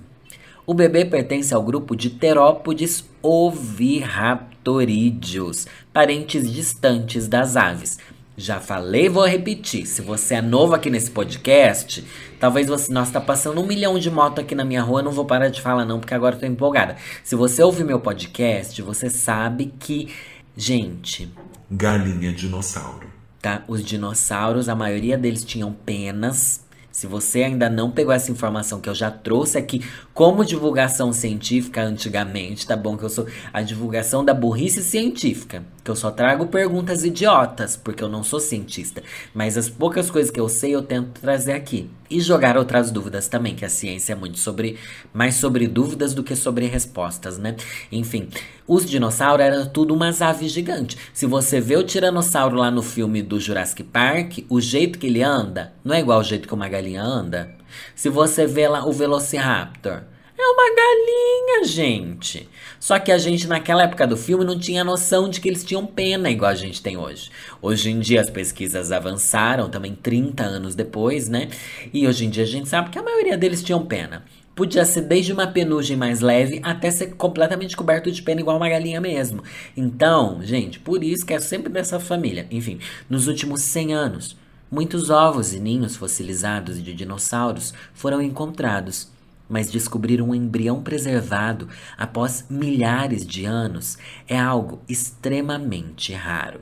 O 0.67 0.75
bebê 0.75 1.07
pertence 1.07 1.55
ao 1.55 1.63
grupo 1.63 1.97
de 1.97 2.11
terópodes 2.11 3.09
oviraptorídeos, 3.23 5.67
parentes 5.91 6.53
distantes 6.53 7.27
das 7.27 7.57
aves. 7.57 7.99
Já 8.41 8.59
falei, 8.59 9.07
vou 9.11 9.27
repetir. 9.27 9.85
Se 9.87 10.01
você 10.01 10.37
é 10.37 10.41
novo 10.41 10.75
aqui 10.75 10.89
nesse 10.89 11.11
podcast, 11.11 12.03
talvez 12.39 12.67
você. 12.69 12.91
Nossa, 12.91 13.13
tá 13.13 13.21
passando 13.21 13.61
um 13.61 13.67
milhão 13.67 13.99
de 13.99 14.11
moto 14.11 14.41
aqui 14.41 14.55
na 14.55 14.65
minha 14.65 14.81
rua, 14.83 15.03
não 15.03 15.13
vou 15.13 15.27
parar 15.27 15.49
de 15.49 15.61
falar, 15.61 15.85
não, 15.85 16.01
porque 16.01 16.15
agora 16.15 16.37
eu 16.37 16.41
tô 16.41 16.47
empolgada. 16.47 16.97
Se 17.23 17.37
você 17.37 17.63
ouve 17.63 17.85
meu 17.85 18.01
podcast, 18.01 18.81
você 18.81 19.11
sabe 19.11 19.75
que. 19.79 20.09
Gente. 20.57 21.31
Galinha 21.71 22.33
dinossauro. 22.33 23.09
Tá? 23.43 23.63
Os 23.69 23.85
dinossauros, 23.85 24.71
a 24.71 24.75
maioria 24.75 25.19
deles 25.19 25.45
tinham 25.45 25.73
penas 25.73 26.65
se 26.91 27.07
você 27.07 27.45
ainda 27.45 27.71
não 27.71 27.91
pegou 27.91 28.13
essa 28.13 28.33
informação 28.33 28.81
que 28.81 28.89
eu 28.89 28.95
já 28.95 29.11
trouxe 29.11 29.57
aqui 29.57 29.85
como 30.13 30.45
divulgação 30.45 31.13
científica 31.13 31.83
antigamente, 31.83 32.67
tá 32.67 32.77
bom? 32.77 32.97
Que 32.97 33.05
eu 33.05 33.09
sou 33.09 33.27
a 33.53 33.63
divulgação 33.63 34.25
da 34.25 34.35
burrice 34.35 34.83
científica. 34.83 35.63
Que 35.83 35.91
eu 35.91 35.97
só 35.97 36.11
trago 36.11 36.47
perguntas 36.47 37.05
idiotas, 37.05 37.77
porque 37.77 38.03
eu 38.03 38.09
não 38.09 38.23
sou 38.23 38.39
cientista. 38.39 39.03
Mas 39.35 39.57
as 39.57 39.69
poucas 39.69 40.11
coisas 40.11 40.31
que 40.31 40.41
eu 40.41 40.49
sei 40.49 40.75
eu 40.75 40.83
tento 40.83 41.21
trazer 41.21 41.53
aqui. 41.53 41.91
E 42.11 42.21
jogar 42.21 42.57
outras 42.57 42.91
dúvidas 42.91 43.29
também, 43.29 43.55
que 43.55 43.65
a 43.65 43.69
ciência 43.69 44.13
é 44.13 44.17
muito 44.17 44.39
sobre. 44.39 44.79
mais 45.13 45.37
sobre 45.37 45.67
dúvidas 45.67 46.13
do 46.13 46.23
que 46.23 46.37
sobre 46.37 46.67
respostas, 46.67 47.39
né? 47.39 47.57
Enfim, 47.91 48.29
os 48.67 48.85
dinossauros 48.89 49.45
eram 49.45 49.67
tudo 49.67 49.95
umas 49.95 50.21
aves 50.21 50.53
gigantes. 50.53 50.99
Se 51.15 51.27
você 51.27 51.61
vê 51.61 51.77
o 51.77 51.85
tiranossauro 51.85 52.57
lá 52.57 52.71
no 52.71 52.83
filme 52.83 53.23
do 53.23 53.41
Jurassic 53.41 53.83
Park, 53.83 54.39
o 54.49 54.61
jeito 54.61 54.99
que 54.99 55.07
ele 55.07 55.23
anda 55.23 55.73
não 55.85 55.95
é 55.95 56.01
igual 56.01 56.19
ao 56.19 56.25
jeito 56.25 56.47
que 56.47 56.55
uma 56.55 56.69
galinha 56.69 57.03
anda. 57.03 57.55
Se 57.95 58.09
você 58.09 58.47
vê 58.47 58.69
lá 58.69 58.85
o 58.85 58.93
Velociraptor, 58.93 60.03
é 60.41 60.53
uma 60.53 60.75
galinha, 60.75 61.65
gente. 61.65 62.49
Só 62.79 62.99
que 62.99 63.13
a 63.13 63.19
gente, 63.19 63.47
naquela 63.47 63.83
época 63.83 64.07
do 64.07 64.17
filme, 64.17 64.45
não 64.45 64.59
tinha 64.59 64.83
noção 64.83 65.29
de 65.29 65.41
que 65.41 65.49
eles 65.49 65.63
tinham 65.63 65.85
pena 65.87 66.31
igual 66.31 66.51
a 66.51 66.55
gente 66.55 66.83
tem 66.83 66.97
hoje. 66.97 67.31
Hoje 67.61 67.91
em 67.91 68.01
dia 68.01 68.21
as 68.21 68.31
pesquisas 68.31 68.91
avançaram, 68.91 69.69
também 69.69 69.95
30 69.95 70.43
anos 70.43 70.75
depois, 70.75 71.29
né? 71.29 71.49
E 71.93 72.07
hoje 72.07 72.25
em 72.25 72.31
dia 72.31 72.45
a 72.45 72.47
gente 72.47 72.69
sabe 72.69 72.91
que 72.91 72.99
a 72.99 73.03
maioria 73.03 73.37
deles 73.37 73.63
tinham 73.63 73.85
pena. 73.85 74.25
Podia 74.55 74.85
ser 74.85 75.03
desde 75.03 75.33
uma 75.33 75.47
penugem 75.47 75.97
mais 75.97 76.21
leve 76.21 76.61
até 76.63 76.91
ser 76.91 77.15
completamente 77.15 77.77
coberto 77.77 78.11
de 78.11 78.23
pena 78.23 78.41
igual 78.41 78.57
uma 78.57 78.69
galinha 78.69 79.01
mesmo. 79.01 79.43
Então, 79.77 80.41
gente, 80.43 80.79
por 80.79 81.05
isso 81.05 81.25
que 81.25 81.33
é 81.33 81.41
sempre 81.41 81.73
dessa 81.73 82.01
família. 82.01 82.47
Enfim, 82.51 82.79
nos 83.09 83.27
últimos 83.27 83.63
100 83.63 83.95
anos, 83.95 84.37
muitos 84.71 85.11
ovos 85.11 85.53
e 85.53 85.61
ninhos 85.61 85.97
fossilizados 85.97 86.83
de 86.83 86.93
dinossauros 86.93 87.73
foram 87.95 88.21
encontrados 88.21 89.09
mas 89.51 89.71
descobrir 89.71 90.23
um 90.23 90.35
embrião 90.35 90.81
preservado 90.81 91.69
após 91.99 92.47
milhares 92.49 93.27
de 93.27 93.45
anos 93.45 93.99
é 94.29 94.39
algo 94.39 94.81
extremamente 94.89 96.13
raro. 96.13 96.61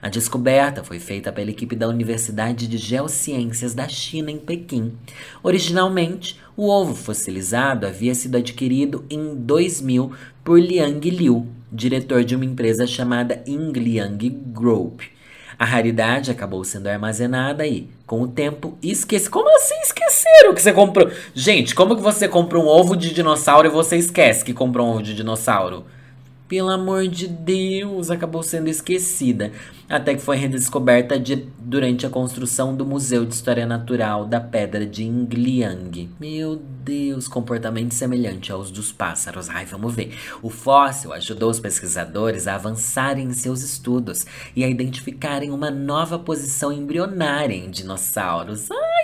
A 0.00 0.08
descoberta 0.08 0.84
foi 0.84 1.00
feita 1.00 1.32
pela 1.32 1.50
equipe 1.50 1.74
da 1.74 1.88
Universidade 1.88 2.68
de 2.68 2.78
Geociências 2.78 3.74
da 3.74 3.88
China, 3.88 4.30
em 4.30 4.38
Pequim. 4.38 4.92
Originalmente, 5.42 6.40
o 6.56 6.68
ovo 6.68 6.94
fossilizado 6.94 7.86
havia 7.86 8.14
sido 8.14 8.36
adquirido 8.36 9.04
em 9.10 9.34
2000 9.34 10.12
por 10.44 10.60
Liang 10.60 11.10
Liu, 11.10 11.48
diretor 11.72 12.24
de 12.24 12.36
uma 12.36 12.44
empresa 12.44 12.86
chamada 12.86 13.42
Yingliang 13.46 14.28
Group. 14.28 15.02
A 15.58 15.64
raridade 15.64 16.30
acabou 16.30 16.62
sendo 16.62 16.86
armazenada 16.86 17.66
e, 17.66 17.88
com 18.06 18.22
o 18.22 18.28
tempo, 18.28 18.78
esquece. 18.80 19.28
Como 19.28 19.48
assim 19.56 19.74
esqueceram 19.80 20.54
que 20.54 20.62
você 20.62 20.72
comprou? 20.72 21.10
Gente, 21.34 21.74
como 21.74 21.96
que 21.96 22.02
você 22.02 22.28
compra 22.28 22.60
um 22.60 22.66
ovo 22.66 22.96
de 22.96 23.12
dinossauro 23.12 23.66
e 23.66 23.70
você 23.70 23.96
esquece 23.96 24.44
que 24.44 24.54
comprou 24.54 24.86
um 24.86 24.90
ovo 24.90 25.02
de 25.02 25.14
dinossauro? 25.14 25.84
Pelo 26.48 26.70
amor 26.70 27.06
de 27.06 27.28
Deus, 27.28 28.10
acabou 28.10 28.42
sendo 28.42 28.68
esquecida, 28.68 29.52
até 29.86 30.14
que 30.14 30.22
foi 30.22 30.38
redescoberta 30.38 31.18
de, 31.18 31.46
durante 31.58 32.06
a 32.06 32.10
construção 32.10 32.74
do 32.74 32.86
Museu 32.86 33.26
de 33.26 33.34
História 33.34 33.66
Natural 33.66 34.24
da 34.24 34.40
Pedra 34.40 34.86
de 34.86 35.04
Ingliang. 35.04 36.08
Meu 36.18 36.56
Deus, 36.56 37.28
comportamento 37.28 37.92
semelhante 37.92 38.50
aos 38.50 38.70
dos 38.70 38.90
pássaros. 38.90 39.50
Ai, 39.50 39.66
vamos 39.66 39.94
ver. 39.94 40.16
O 40.42 40.48
fóssil 40.48 41.12
ajudou 41.12 41.50
os 41.50 41.60
pesquisadores 41.60 42.48
a 42.48 42.54
avançarem 42.54 43.26
em 43.26 43.32
seus 43.34 43.62
estudos 43.62 44.24
e 44.56 44.64
a 44.64 44.68
identificarem 44.68 45.50
uma 45.50 45.70
nova 45.70 46.18
posição 46.18 46.72
embrionária 46.72 47.54
em 47.54 47.70
dinossauros. 47.70 48.70
Ai, 48.70 48.78
que 48.78 48.97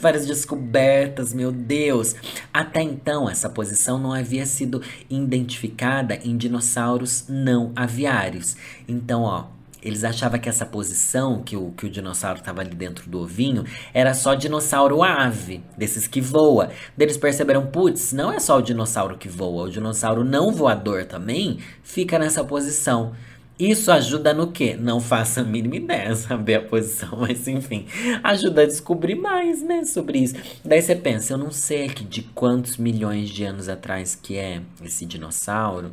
várias 0.00 0.26
descobertas, 0.26 1.32
meu 1.32 1.52
Deus. 1.52 2.14
Até 2.52 2.82
então, 2.82 3.28
essa 3.28 3.48
posição 3.48 3.98
não 3.98 4.12
havia 4.12 4.46
sido 4.46 4.82
identificada 5.08 6.18
em 6.24 6.36
dinossauros 6.36 7.26
não 7.28 7.72
aviários. 7.74 8.56
Então, 8.88 9.22
ó, 9.22 9.46
eles 9.84 10.02
achavam 10.02 10.40
que 10.40 10.48
essa 10.48 10.64
posição, 10.64 11.42
que 11.42 11.54
o, 11.56 11.70
que 11.72 11.84
o 11.84 11.90
dinossauro 11.90 12.38
estava 12.38 12.62
ali 12.62 12.74
dentro 12.74 13.08
do 13.08 13.20
ovinho, 13.20 13.64
era 13.92 14.14
só 14.14 14.34
dinossauro 14.34 15.02
ave, 15.02 15.62
desses 15.76 16.06
que 16.06 16.22
voa. 16.22 16.70
Eles 16.98 17.18
perceberam, 17.18 17.66
putz, 17.66 18.12
não 18.14 18.32
é 18.32 18.40
só 18.40 18.58
o 18.58 18.62
dinossauro 18.62 19.18
que 19.18 19.28
voa, 19.28 19.64
o 19.64 19.70
dinossauro 19.70 20.24
não 20.24 20.50
voador 20.50 21.04
também 21.04 21.58
fica 21.82 22.18
nessa 22.18 22.42
posição. 22.42 23.12
Isso 23.58 23.92
ajuda 23.92 24.34
no 24.34 24.50
quê? 24.50 24.76
Não 24.78 25.00
faça 25.00 25.40
a 25.40 25.44
mínima 25.44 25.76
ideia, 25.76 26.14
saber 26.16 26.56
a 26.56 26.62
posição, 26.62 27.18
mas 27.20 27.46
enfim, 27.46 27.86
ajuda 28.22 28.62
a 28.62 28.66
descobrir 28.66 29.14
mais, 29.14 29.62
né, 29.62 29.84
sobre 29.84 30.18
isso. 30.18 30.34
Daí 30.64 30.82
você 30.82 30.96
pensa, 30.96 31.34
eu 31.34 31.38
não 31.38 31.52
sei 31.52 31.88
de 31.88 32.22
quantos 32.22 32.76
milhões 32.76 33.28
de 33.30 33.44
anos 33.44 33.68
atrás 33.68 34.18
que 34.20 34.36
é 34.36 34.60
esse 34.84 35.06
dinossauro, 35.06 35.92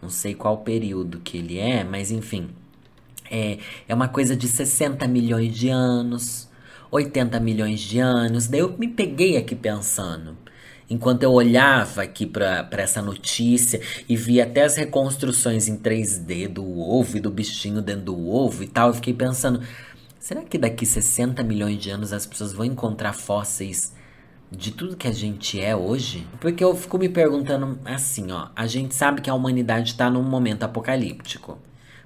não 0.00 0.08
sei 0.08 0.34
qual 0.34 0.58
período 0.58 1.20
que 1.20 1.36
ele 1.36 1.58
é, 1.58 1.84
mas 1.84 2.10
enfim, 2.10 2.48
é, 3.30 3.58
é 3.86 3.94
uma 3.94 4.08
coisa 4.08 4.34
de 4.34 4.48
60 4.48 5.06
milhões 5.06 5.54
de 5.54 5.68
anos, 5.68 6.48
80 6.90 7.40
milhões 7.40 7.80
de 7.80 7.98
anos. 7.98 8.46
Daí 8.46 8.60
eu 8.60 8.76
me 8.76 8.88
peguei 8.88 9.36
aqui 9.36 9.54
pensando, 9.54 10.36
enquanto 10.92 11.22
eu 11.22 11.32
olhava 11.32 12.02
aqui 12.02 12.26
para 12.26 12.68
essa 12.72 13.00
notícia 13.00 13.80
e 14.08 14.16
via 14.16 14.44
até 14.44 14.62
as 14.62 14.76
reconstruções 14.76 15.68
em 15.68 15.76
3D 15.76 16.48
do 16.48 16.64
ovo 16.80 17.16
e 17.16 17.20
do 17.20 17.30
bichinho 17.30 17.80
dentro 17.80 18.04
do 18.06 18.28
ovo 18.28 18.62
e 18.62 18.68
tal, 18.68 18.88
eu 18.88 18.94
fiquei 18.94 19.14
pensando: 19.14 19.62
será 20.20 20.42
que 20.42 20.58
daqui 20.58 20.84
60 20.84 21.42
milhões 21.42 21.78
de 21.78 21.90
anos 21.90 22.12
as 22.12 22.26
pessoas 22.26 22.52
vão 22.52 22.64
encontrar 22.64 23.12
fósseis? 23.12 23.94
de 24.54 24.70
tudo 24.70 24.96
que 24.98 25.08
a 25.08 25.12
gente 25.12 25.58
é 25.58 25.74
hoje? 25.74 26.26
Porque 26.38 26.62
eu 26.62 26.76
fico 26.76 26.98
me 26.98 27.08
perguntando 27.08 27.78
assim, 27.86 28.30
ó, 28.30 28.48
a 28.54 28.66
gente 28.66 28.94
sabe 28.94 29.22
que 29.22 29.30
a 29.30 29.34
humanidade 29.34 29.92
está 29.92 30.10
num 30.10 30.22
momento 30.22 30.62
apocalíptico. 30.62 31.58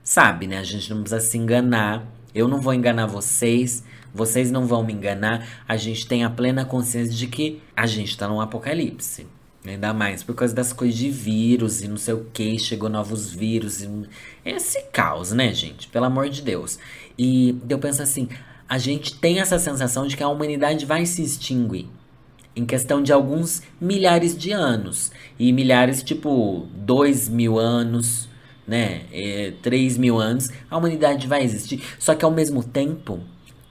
Sabe, 0.02 0.46
né? 0.46 0.58
A 0.58 0.62
gente 0.62 0.88
não 0.90 1.00
precisa 1.00 1.20
se 1.20 1.36
enganar. 1.36 2.06
Eu 2.32 2.46
não 2.46 2.60
vou 2.60 2.72
enganar 2.72 3.06
vocês. 3.06 3.82
Vocês 4.16 4.50
não 4.50 4.66
vão 4.66 4.82
me 4.82 4.94
enganar. 4.94 5.46
A 5.68 5.76
gente 5.76 6.06
tem 6.06 6.24
a 6.24 6.30
plena 6.30 6.64
consciência 6.64 7.14
de 7.14 7.26
que 7.26 7.60
a 7.76 7.86
gente 7.86 8.08
está 8.08 8.26
num 8.26 8.40
apocalipse. 8.40 9.26
Ainda 9.64 9.92
mais 9.92 10.22
por 10.22 10.34
causa 10.34 10.54
das 10.54 10.72
coisas 10.72 10.96
de 10.96 11.10
vírus 11.10 11.82
e 11.82 11.88
não 11.88 11.96
sei 11.96 12.14
o 12.14 12.26
que, 12.32 12.58
chegou 12.58 12.88
novos 12.88 13.30
vírus. 13.30 13.82
E... 13.82 13.88
Esse 14.44 14.82
caos, 14.84 15.32
né, 15.32 15.52
gente? 15.52 15.88
Pelo 15.88 16.06
amor 16.06 16.30
de 16.30 16.40
Deus. 16.40 16.78
E 17.18 17.60
eu 17.68 17.78
penso 17.78 18.02
assim: 18.02 18.28
a 18.68 18.78
gente 18.78 19.14
tem 19.16 19.40
essa 19.40 19.58
sensação 19.58 20.06
de 20.06 20.16
que 20.16 20.22
a 20.22 20.28
humanidade 20.28 20.86
vai 20.86 21.04
se 21.04 21.22
extinguir 21.22 21.88
em 22.54 22.64
questão 22.64 23.02
de 23.02 23.12
alguns 23.12 23.62
milhares 23.78 24.36
de 24.36 24.50
anos. 24.50 25.12
E 25.38 25.52
milhares, 25.52 26.02
tipo, 26.02 26.66
dois 26.74 27.28
mil 27.28 27.58
anos, 27.58 28.28
né? 28.66 29.02
É, 29.12 29.52
3 29.62 29.96
mil 29.96 30.18
anos, 30.18 30.48
a 30.68 30.76
humanidade 30.76 31.26
vai 31.26 31.42
existir. 31.42 31.82
Só 31.98 32.14
que 32.14 32.24
ao 32.24 32.30
mesmo 32.30 32.64
tempo, 32.64 33.20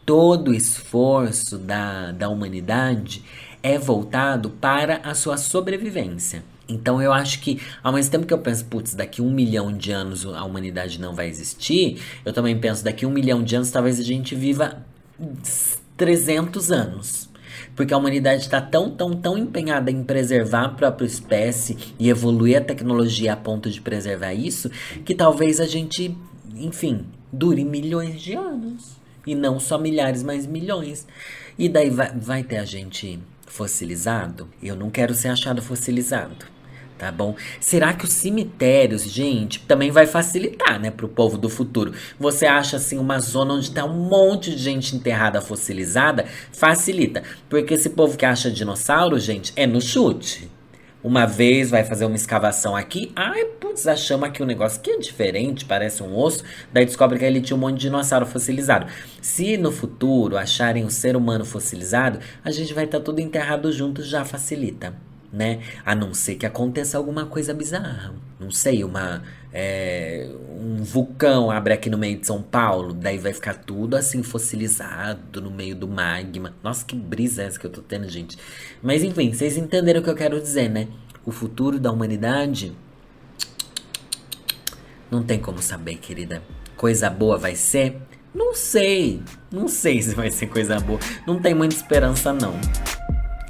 todo 0.05 0.51
o 0.51 0.53
esforço 0.53 1.57
da, 1.57 2.11
da 2.11 2.29
humanidade 2.29 3.23
é 3.63 3.79
voltado 3.79 4.49
para 4.49 4.97
a 4.97 5.15
sua 5.15 5.37
sobrevivência. 5.37 6.43
Então 6.67 7.01
eu 7.01 7.11
acho 7.11 7.41
que, 7.41 7.61
ao 7.83 7.93
mesmo 7.93 8.11
tempo 8.11 8.25
que 8.25 8.33
eu 8.33 8.39
penso, 8.39 8.65
putz, 8.65 8.93
daqui 8.93 9.21
um 9.21 9.31
milhão 9.31 9.71
de 9.71 9.91
anos 9.91 10.25
a 10.25 10.43
humanidade 10.43 10.99
não 10.99 11.13
vai 11.13 11.27
existir, 11.27 12.01
eu 12.23 12.33
também 12.33 12.57
penso, 12.59 12.83
daqui 12.83 13.05
um 13.05 13.11
milhão 13.11 13.43
de 13.43 13.55
anos 13.55 13.71
talvez 13.71 13.99
a 13.99 14.03
gente 14.03 14.35
viva 14.35 14.83
300 15.97 16.71
anos. 16.71 17.29
Porque 17.75 17.93
a 17.93 17.97
humanidade 17.97 18.43
está 18.43 18.61
tão, 18.61 18.89
tão, 18.89 19.13
tão 19.13 19.37
empenhada 19.37 19.89
em 19.89 20.03
preservar 20.03 20.65
a 20.65 20.69
própria 20.69 21.05
espécie 21.05 21.77
e 21.97 22.09
evoluir 22.09 22.57
a 22.57 22.61
tecnologia 22.61 23.33
a 23.33 23.37
ponto 23.37 23.69
de 23.69 23.81
preservar 23.81 24.33
isso, 24.33 24.69
que 25.03 25.15
talvez 25.15 25.59
a 25.59 25.65
gente, 25.65 26.15
enfim, 26.55 27.05
dure 27.31 27.63
milhões 27.63 28.21
de 28.21 28.33
anos. 28.33 29.04
E 29.25 29.35
não 29.35 29.59
só 29.59 29.77
milhares, 29.77 30.23
mas 30.23 30.45
milhões. 30.45 31.07
E 31.57 31.69
daí 31.69 31.89
vai, 31.89 32.11
vai 32.11 32.43
ter 32.43 32.57
a 32.57 32.65
gente 32.65 33.19
fossilizado? 33.47 34.49
Eu 34.61 34.75
não 34.75 34.89
quero 34.89 35.13
ser 35.13 35.29
achado 35.29 35.61
fossilizado 35.61 36.55
tá 36.97 37.11
bom? 37.11 37.35
Será 37.59 37.93
que 37.93 38.05
os 38.05 38.13
cemitérios, 38.13 39.03
gente, 39.03 39.59
também 39.61 39.91
vai 39.91 40.07
facilitar, 40.07 40.79
né, 40.79 40.89
pro 40.89 41.07
povo 41.07 41.37
do 41.37 41.49
futuro? 41.49 41.93
Você 42.19 42.45
acha 42.45 42.77
assim 42.77 42.97
uma 42.97 43.19
zona 43.19 43.53
onde 43.53 43.71
tá 43.71 43.85
um 43.85 44.07
monte 44.07 44.51
de 44.51 44.57
gente 44.57 44.95
enterrada 44.95 45.41
fossilizada, 45.41 46.25
facilita, 46.51 47.23
porque 47.49 47.73
esse 47.73 47.89
povo 47.89 48.17
que 48.17 48.25
acha 48.25 48.49
dinossauro, 48.49 49.19
gente, 49.19 49.51
é 49.55 49.67
no 49.67 49.81
chute. 49.81 50.49
Uma 51.05 51.27
vez, 51.27 51.69
vai 51.69 51.83
fazer 51.83 52.03
uma 52.03 52.15
escavação 52.15 52.75
aqui. 52.75 53.11
Ai, 53.15 53.45
putz, 53.45 53.85
achamos 53.85 54.27
aqui 54.27 54.41
um 54.41 54.45
negócio 54.45 54.81
que 54.81 54.89
é 54.89 54.97
diferente, 54.97 55.63
parece 55.63 56.01
um 56.01 56.17
osso. 56.17 56.43
Daí 56.73 56.83
descobre 56.83 57.19
que 57.19 57.25
ele 57.25 57.41
tinha 57.41 57.55
um 57.55 57.59
monte 57.59 57.75
de 57.75 57.81
dinossauro 57.81 58.25
fossilizado. 58.25 58.87
Se 59.21 59.55
no 59.55 59.71
futuro 59.71 60.35
acharem 60.35 60.83
o 60.83 60.89
ser 60.89 61.15
humano 61.15 61.45
fossilizado, 61.45 62.17
a 62.43 62.49
gente 62.49 62.73
vai 62.73 62.85
estar 62.85 62.97
tá 62.97 63.03
tudo 63.03 63.19
enterrado 63.19 63.71
junto, 63.71 64.01
já 64.01 64.25
facilita 64.25 64.95
né? 65.35 65.59
A 65.85 65.93
não 65.93 66.13
ser 66.13 66.35
que 66.35 66.45
aconteça 66.45 66.97
alguma 66.97 67.25
coisa 67.25 67.53
bizarra. 67.53 68.15
Não 68.39 68.49
sei, 68.49 68.83
uma 68.83 69.21
é, 69.51 70.29
um 70.49 70.81
vulcão 70.83 71.51
abre 71.51 71.73
aqui 71.73 71.89
no 71.89 71.97
meio 71.97 72.17
de 72.17 72.25
São 72.25 72.41
Paulo, 72.41 72.93
daí 72.93 73.17
vai 73.17 73.33
ficar 73.33 73.53
tudo 73.53 73.95
assim 73.97 74.23
fossilizado 74.23 75.41
no 75.41 75.51
meio 75.51 75.75
do 75.75 75.87
magma. 75.87 76.53
Nossa, 76.63 76.85
que 76.85 76.95
brisa 76.95 77.43
é 77.43 77.45
essa 77.47 77.59
que 77.59 77.65
eu 77.65 77.71
tô 77.71 77.81
tendo, 77.81 78.07
gente. 78.09 78.37
Mas 78.81 79.03
enfim, 79.03 79.31
vocês 79.31 79.57
entenderam 79.57 79.99
o 79.99 80.03
que 80.03 80.09
eu 80.09 80.15
quero 80.15 80.41
dizer, 80.41 80.69
né? 80.69 80.87
O 81.25 81.31
futuro 81.31 81.79
da 81.79 81.91
humanidade 81.91 82.73
não 85.11 85.21
tem 85.21 85.39
como 85.39 85.61
saber, 85.61 85.97
querida. 85.97 86.41
Coisa 86.77 87.09
boa 87.09 87.37
vai 87.37 87.55
ser? 87.55 87.97
Não 88.33 88.53
sei. 88.53 89.21
Não 89.51 89.67
sei 89.67 90.01
se 90.01 90.13
vai 90.13 90.31
ser 90.31 90.47
coisa 90.47 90.79
boa. 90.79 90.99
Não 91.25 91.39
tem 91.39 91.53
muita 91.53 91.75
esperança, 91.75 92.33
não. 92.33 92.53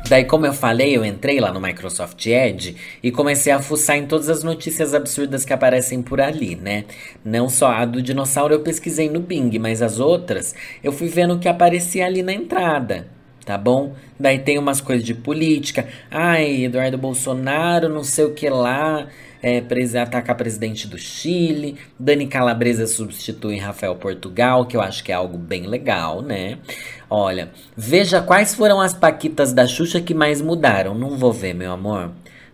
Daí, 0.08 0.24
como 0.24 0.46
eu 0.46 0.54
falei, 0.54 0.96
eu 0.96 1.04
entrei 1.04 1.40
lá 1.40 1.52
no 1.52 1.60
Microsoft 1.60 2.24
Edge 2.28 2.76
e 3.02 3.12
comecei 3.12 3.52
a 3.52 3.60
fuçar 3.60 3.98
em 3.98 4.06
todas 4.06 4.30
as 4.30 4.44
notícias 4.44 4.94
absurdas 4.94 5.44
que 5.44 5.52
aparecem 5.52 6.00
por 6.04 6.22
ali, 6.22 6.56
né? 6.56 6.86
Não 7.24 7.50
só 7.50 7.72
a 7.72 7.86
do 7.86 8.04
dinossauro 8.04 8.54
eu 8.54 8.60
pesquisei 8.60 9.10
no 9.10 9.20
Bing, 9.20 9.58
mas 9.58 9.82
as 9.82 10.00
outras 10.00 10.54
eu 10.84 10.92
fui 10.92 11.08
vendo 11.08 11.34
o 11.34 11.40
que 11.40 11.50
aparecia 11.50 12.06
ali 12.06 12.22
na 12.22 12.32
entrada, 12.32 13.08
tá 13.44 13.58
bom? 13.58 13.96
Daí 14.20 14.38
tem 14.38 14.60
umas 14.60 14.80
coisas 14.80 15.04
de 15.04 15.16
política. 15.16 15.88
Ai, 16.12 16.66
Eduardo 16.66 17.00
Bolsonaro, 17.00 17.90
não 17.90 18.04
sei 18.04 18.26
o 18.26 18.34
que 18.36 18.48
lá 18.48 19.08
é, 19.42 19.64
atacar 20.02 20.36
presidente 20.36 20.88
do 20.88 20.98
Chile. 20.98 21.78
Dani 22.00 22.28
Calabresa 22.28 22.88
substitui 22.88 23.58
Rafael 23.58 23.96
Portugal, 23.96 24.66
que 24.66 24.76
eu 24.76 24.82
acho 24.82 25.04
que 25.04 25.12
é 25.12 25.16
algo 25.16 25.38
bem 25.38 25.68
legal, 25.68 26.22
né? 26.22 26.60
Olha, 27.10 27.52
veja 27.76 28.22
quais 28.22 28.56
foram 28.56 28.82
as 28.82 28.94
paquitas 28.94 29.54
da 29.54 29.68
Xuxa 29.68 30.02
que 30.02 30.14
mais 30.14 30.42
mudaram. 30.42 30.96
Não 30.96 31.18
vou 31.18 31.32
ver, 31.32 31.54
meu 31.54 31.72
amor. 31.72 32.12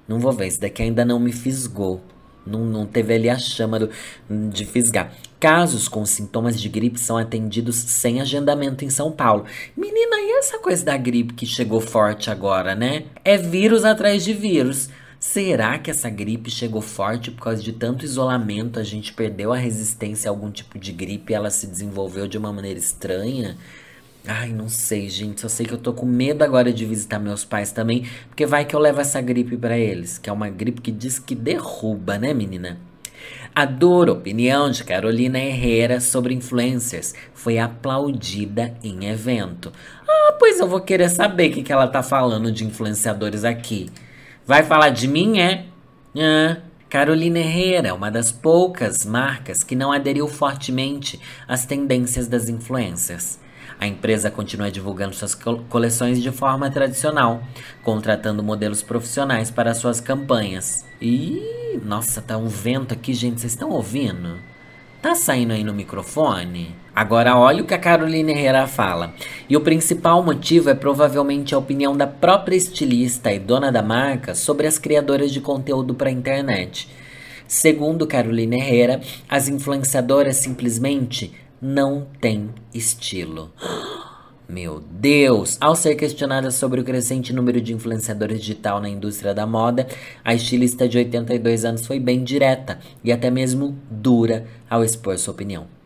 Não 0.08 0.20
vou 0.20 0.32
ver. 0.32 0.48
Esse 0.48 0.60
daqui 0.60 0.84
ainda 0.84 1.06
não 1.06 1.20
me 1.20 1.32
fisgou. 1.32 2.02
Não, 2.46 2.66
não 2.66 2.86
teve 2.86 3.14
ali 3.14 3.30
a 3.30 3.38
chama 3.38 3.80
do, 3.80 3.90
de 4.30 4.66
fisgar. 4.66 5.14
Casos 5.40 5.88
com 5.88 6.06
sintomas 6.06 6.60
de 6.60 6.70
gripe 6.70 7.00
são 7.00 7.18
atendidos 7.18 7.76
sem 7.76 8.20
agendamento 8.20 8.84
em 8.84 8.90
São 8.90 9.12
Paulo. 9.12 9.46
Menina, 9.78 10.18
e 10.18 10.40
essa 10.40 10.58
coisa 10.58 10.84
da 10.84 10.98
gripe 10.98 11.34
que 11.34 11.46
chegou 11.46 11.80
forte 11.80 12.30
agora, 12.30 12.76
né? 12.76 13.04
É 13.24 13.38
vírus 13.38 13.86
atrás 13.86 14.24
de 14.24 14.34
vírus. 14.34 14.90
Será 15.22 15.78
que 15.78 15.92
essa 15.92 16.10
gripe 16.10 16.50
chegou 16.50 16.82
forte 16.82 17.30
por 17.30 17.44
causa 17.44 17.62
de 17.62 17.72
tanto 17.74 18.04
isolamento? 18.04 18.80
A 18.80 18.84
gente 18.84 19.14
perdeu 19.14 19.54
a 19.54 19.56
resistência 19.56 20.28
a 20.28 20.34
algum 20.34 20.50
tipo 20.50 20.80
de 20.80 20.92
gripe 20.92 21.32
ela 21.32 21.52
se 21.52 21.68
desenvolveu 21.68 22.28
de 22.28 22.40
uma 22.40 22.52
maneira 22.52 22.80
estranha? 22.80 23.56
Ai, 24.26 24.52
não 24.52 24.68
sei, 24.68 25.08
gente. 25.10 25.42
Só 25.42 25.48
sei 25.48 25.68
que 25.68 25.76
eu 25.76 25.78
tô 25.78 25.94
com 25.94 26.08
medo 26.08 26.42
agora 26.44 26.74
de 26.74 26.88
visitar 26.88 27.20
meus 27.20 27.46
pais 27.46 27.72
também, 27.72 28.08
porque 28.30 28.48
vai 28.48 28.66
que 28.66 28.76
eu 28.76 28.80
levo 28.80 29.00
essa 29.00 29.22
gripe 29.22 29.56
para 29.58 29.78
eles, 29.78 30.18
que 30.18 30.28
é 30.28 30.34
uma 30.34 30.50
gripe 30.50 30.82
que 30.82 30.92
diz 30.92 31.20
que 31.20 31.36
derruba, 31.36 32.18
né, 32.18 32.34
menina? 32.34 32.80
A 33.54 33.64
dura 33.64 34.14
opinião 34.14 34.72
de 34.72 34.84
Carolina 34.84 35.38
Herrera 35.38 36.00
sobre 36.02 36.34
influencers 36.34 37.14
foi 37.32 37.60
aplaudida 37.60 38.74
em 38.84 39.06
evento. 39.06 39.72
Ah, 40.10 40.36
pois 40.40 40.60
eu 40.60 40.68
vou 40.68 40.82
querer 40.82 41.10
saber 41.10 41.52
o 41.52 41.54
que, 41.54 41.62
que 41.62 41.72
ela 41.72 41.88
tá 41.88 42.02
falando 42.02 42.52
de 42.52 42.66
influenciadores 42.66 43.44
aqui. 43.44 43.88
Vai 44.52 44.64
falar 44.64 44.90
de 44.90 45.08
mim, 45.08 45.40
é? 45.40 45.64
Ah, 46.14 46.58
Carolina 46.90 47.40
Herrera 47.40 47.94
uma 47.94 48.12
das 48.12 48.34
poucas 48.34 49.06
marcas 49.06 49.64
que 49.64 49.78
não 49.78 49.94
aderiu 49.94 50.28
fortemente 50.28 51.18
às 51.48 51.66
tendências 51.66 52.28
das 52.28 52.50
influências. 52.50 53.40
A 53.80 53.88
empresa 53.88 54.30
continua 54.30 54.70
divulgando 54.70 55.16
suas 55.16 55.34
coleções 55.70 56.22
de 56.22 56.32
forma 56.32 56.70
tradicional, 56.70 57.42
contratando 57.82 58.44
modelos 58.44 58.84
profissionais 58.84 59.50
para 59.50 59.74
suas 59.74 60.02
campanhas. 60.02 60.86
E 61.02 61.80
nossa, 61.82 62.22
tá 62.22 62.36
um 62.36 62.50
vento 62.50 62.94
aqui, 62.94 63.14
gente, 63.14 63.40
vocês 63.40 63.54
estão 63.54 63.70
ouvindo? 63.70 64.38
Tá 65.02 65.16
saindo 65.16 65.54
aí 65.54 65.64
no 65.64 65.74
microfone? 65.74 66.76
Agora 66.94 67.38
olha 67.38 67.64
o 67.64 67.66
que 67.66 67.74
a 67.74 67.80
Carolina 67.80 68.32
Herrera 68.32 68.68
fala. 68.68 69.14
E 69.48 69.56
o 69.56 69.62
principal 69.62 70.22
motivo 70.22 70.70
é 70.70 70.74
provavelmente 70.74 71.56
a 71.56 71.58
opinião 71.58 71.96
da 71.96 72.06
própria 72.06 72.56
estilista 72.56 73.32
e 73.32 73.40
dona 73.40 73.72
da 73.72 73.82
marca 73.82 74.36
sobre 74.36 74.68
as 74.68 74.78
criadoras 74.78 75.32
de 75.32 75.40
conteúdo 75.40 75.94
para 75.94 76.10
a 76.10 76.14
internet. 76.14 76.90
Segundo 77.48 78.08
Carolina 78.08 78.56
Herrera, 78.56 79.02
as 79.28 79.48
influenciadoras 79.48 80.38
simplesmente 80.38 81.34
não 81.62 82.08
têm 82.20 82.50
estilo. 82.74 83.52
Meu 84.48 84.82
Deus! 84.82 85.58
Ao 85.62 85.78
ser 85.78 85.96
questionada 85.96 86.52
sobre 86.52 86.82
o 86.82 86.84
crescente 86.84 87.32
número 87.32 87.62
de 87.62 87.74
influenciadores 87.74 88.42
digital 88.42 88.82
na 88.82 88.90
indústria 88.90 89.34
da 89.34 89.48
moda, 89.48 89.88
a 90.26 90.34
estilista 90.34 90.90
de 90.90 90.98
82 90.98 91.64
anos 91.64 91.88
foi 91.88 92.02
bem 92.02 92.22
direta 92.22 92.80
e 93.02 93.14
até 93.14 93.30
mesmo 93.30 93.78
dura 93.90 94.46
ao 94.70 94.84
expor 94.84 95.18
sua 95.18 95.34
opinião. 95.34 95.81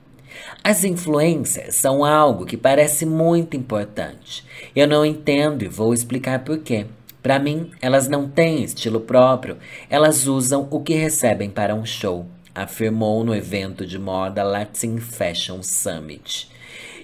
As 0.63 0.83
influências 0.83 1.75
são 1.75 2.03
algo 2.03 2.45
que 2.45 2.57
parece 2.57 3.05
muito 3.05 3.55
importante. 3.55 4.43
Eu 4.75 4.87
não 4.87 5.05
entendo 5.05 5.63
e 5.63 5.67
vou 5.67 5.93
explicar 5.93 6.43
por 6.43 6.59
quê. 6.59 6.85
Para 7.21 7.39
mim, 7.39 7.71
elas 7.81 8.07
não 8.07 8.29
têm 8.29 8.63
estilo 8.63 9.01
próprio, 9.01 9.57
elas 9.89 10.27
usam 10.27 10.67
o 10.69 10.79
que 10.79 10.93
recebem 10.93 11.49
para 11.49 11.73
um 11.73 11.83
show, 11.83 12.27
afirmou 12.53 13.23
no 13.23 13.33
evento 13.33 13.85
de 13.85 13.97
moda 13.97 14.43
Latin 14.43 14.97
Fashion 14.97 15.63
Summit. 15.63 16.47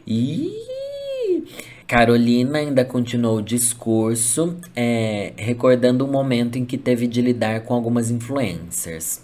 E 0.05 0.53
Carolina 1.87 2.59
ainda 2.59 2.85
continuou 2.85 3.39
o 3.39 3.41
discurso, 3.41 4.55
é, 4.75 5.33
recordando 5.35 6.05
um 6.05 6.11
momento 6.11 6.57
em 6.57 6.65
que 6.65 6.77
teve 6.77 7.07
de 7.07 7.21
lidar 7.21 7.61
com 7.61 7.73
algumas 7.73 8.09
influencers. 8.09 9.21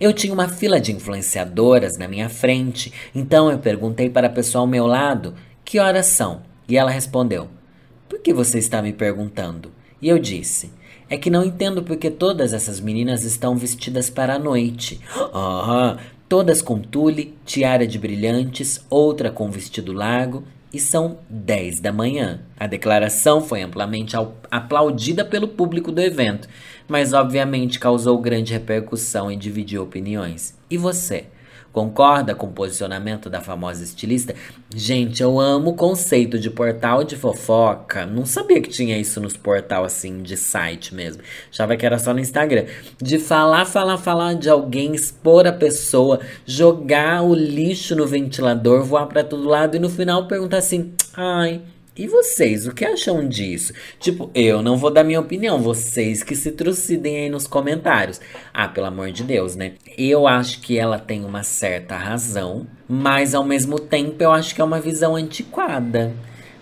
Eu 0.00 0.14
tinha 0.14 0.32
uma 0.32 0.48
fila 0.48 0.80
de 0.80 0.92
influenciadoras 0.92 1.98
na 1.98 2.08
minha 2.08 2.30
frente, 2.30 2.90
então 3.14 3.50
eu 3.50 3.58
perguntei 3.58 4.08
para 4.08 4.28
a 4.28 4.30
pessoa 4.30 4.62
ao 4.62 4.66
meu 4.66 4.86
lado 4.86 5.34
que 5.62 5.78
horas 5.78 6.06
são. 6.06 6.40
E 6.66 6.78
ela 6.78 6.90
respondeu: 6.90 7.48
Por 8.08 8.20
que 8.20 8.32
você 8.32 8.58
está 8.58 8.80
me 8.80 8.94
perguntando? 8.94 9.70
E 10.00 10.08
eu 10.08 10.18
disse: 10.18 10.72
É 11.10 11.18
que 11.18 11.28
não 11.28 11.44
entendo 11.44 11.82
porque 11.82 12.10
todas 12.10 12.54
essas 12.54 12.80
meninas 12.80 13.24
estão 13.24 13.56
vestidas 13.56 14.08
para 14.08 14.36
a 14.36 14.38
noite. 14.38 14.98
Ah, 15.34 15.98
todas 16.26 16.62
com 16.62 16.80
tule, 16.80 17.36
tiara 17.44 17.86
de 17.86 17.98
brilhantes, 17.98 18.82
outra 18.88 19.30
com 19.30 19.50
vestido 19.50 19.92
largo 19.92 20.44
e 20.72 20.78
são 20.78 21.18
10 21.28 21.80
da 21.80 21.92
manhã. 21.92 22.40
A 22.58 22.66
declaração 22.66 23.40
foi 23.40 23.62
amplamente 23.62 24.14
aplaudida 24.50 25.24
pelo 25.24 25.48
público 25.48 25.90
do 25.90 26.00
evento, 26.00 26.48
mas 26.90 27.12
obviamente 27.12 27.78
causou 27.78 28.18
grande 28.18 28.52
repercussão 28.52 29.30
e 29.30 29.36
dividiu 29.36 29.82
opiniões. 29.82 30.58
E 30.68 30.76
você? 30.76 31.26
Concorda 31.72 32.34
com 32.34 32.48
o 32.48 32.52
posicionamento 32.52 33.30
da 33.30 33.40
famosa 33.40 33.84
estilista? 33.84 34.34
Gente, 34.74 35.22
eu 35.22 35.38
amo 35.38 35.70
o 35.70 35.74
conceito 35.74 36.36
de 36.36 36.50
portal 36.50 37.04
de 37.04 37.14
fofoca. 37.14 38.04
Não 38.04 38.26
sabia 38.26 38.60
que 38.60 38.68
tinha 38.68 38.98
isso 38.98 39.20
nos 39.20 39.36
portal 39.36 39.84
assim 39.84 40.20
de 40.20 40.36
site 40.36 40.92
mesmo. 40.92 41.22
Achava 41.48 41.76
que 41.76 41.86
era 41.86 41.96
só 41.96 42.12
no 42.12 42.18
Instagram. 42.18 42.64
De 43.00 43.20
falar, 43.20 43.66
falar, 43.66 43.98
falar 43.98 44.34
de 44.34 44.50
alguém, 44.50 44.96
expor 44.96 45.46
a 45.46 45.52
pessoa, 45.52 46.18
jogar 46.44 47.22
o 47.22 47.34
lixo 47.34 47.94
no 47.94 48.04
ventilador, 48.04 48.82
voar 48.82 49.06
para 49.06 49.22
todo 49.22 49.48
lado 49.48 49.76
e 49.76 49.80
no 49.80 49.88
final 49.88 50.26
perguntar 50.26 50.58
assim: 50.58 50.92
"Ai, 51.14 51.62
e 52.00 52.06
vocês, 52.06 52.66
o 52.66 52.72
que 52.72 52.82
acham 52.82 53.28
disso? 53.28 53.74
Tipo, 53.98 54.30
eu 54.34 54.62
não 54.62 54.78
vou 54.78 54.90
dar 54.90 55.04
minha 55.04 55.20
opinião, 55.20 55.60
vocês 55.60 56.22
que 56.22 56.34
se 56.34 56.50
trucidem 56.50 57.18
aí 57.18 57.28
nos 57.28 57.46
comentários. 57.46 58.18
Ah, 58.54 58.66
pelo 58.66 58.86
amor 58.86 59.12
de 59.12 59.22
Deus, 59.22 59.54
né? 59.54 59.74
Eu 59.98 60.26
acho 60.26 60.62
que 60.62 60.78
ela 60.78 60.98
tem 60.98 61.26
uma 61.26 61.42
certa 61.42 61.98
razão, 61.98 62.66
mas 62.88 63.34
ao 63.34 63.44
mesmo 63.44 63.78
tempo 63.78 64.22
eu 64.22 64.32
acho 64.32 64.54
que 64.54 64.62
é 64.62 64.64
uma 64.64 64.80
visão 64.80 65.14
antiquada. 65.14 66.14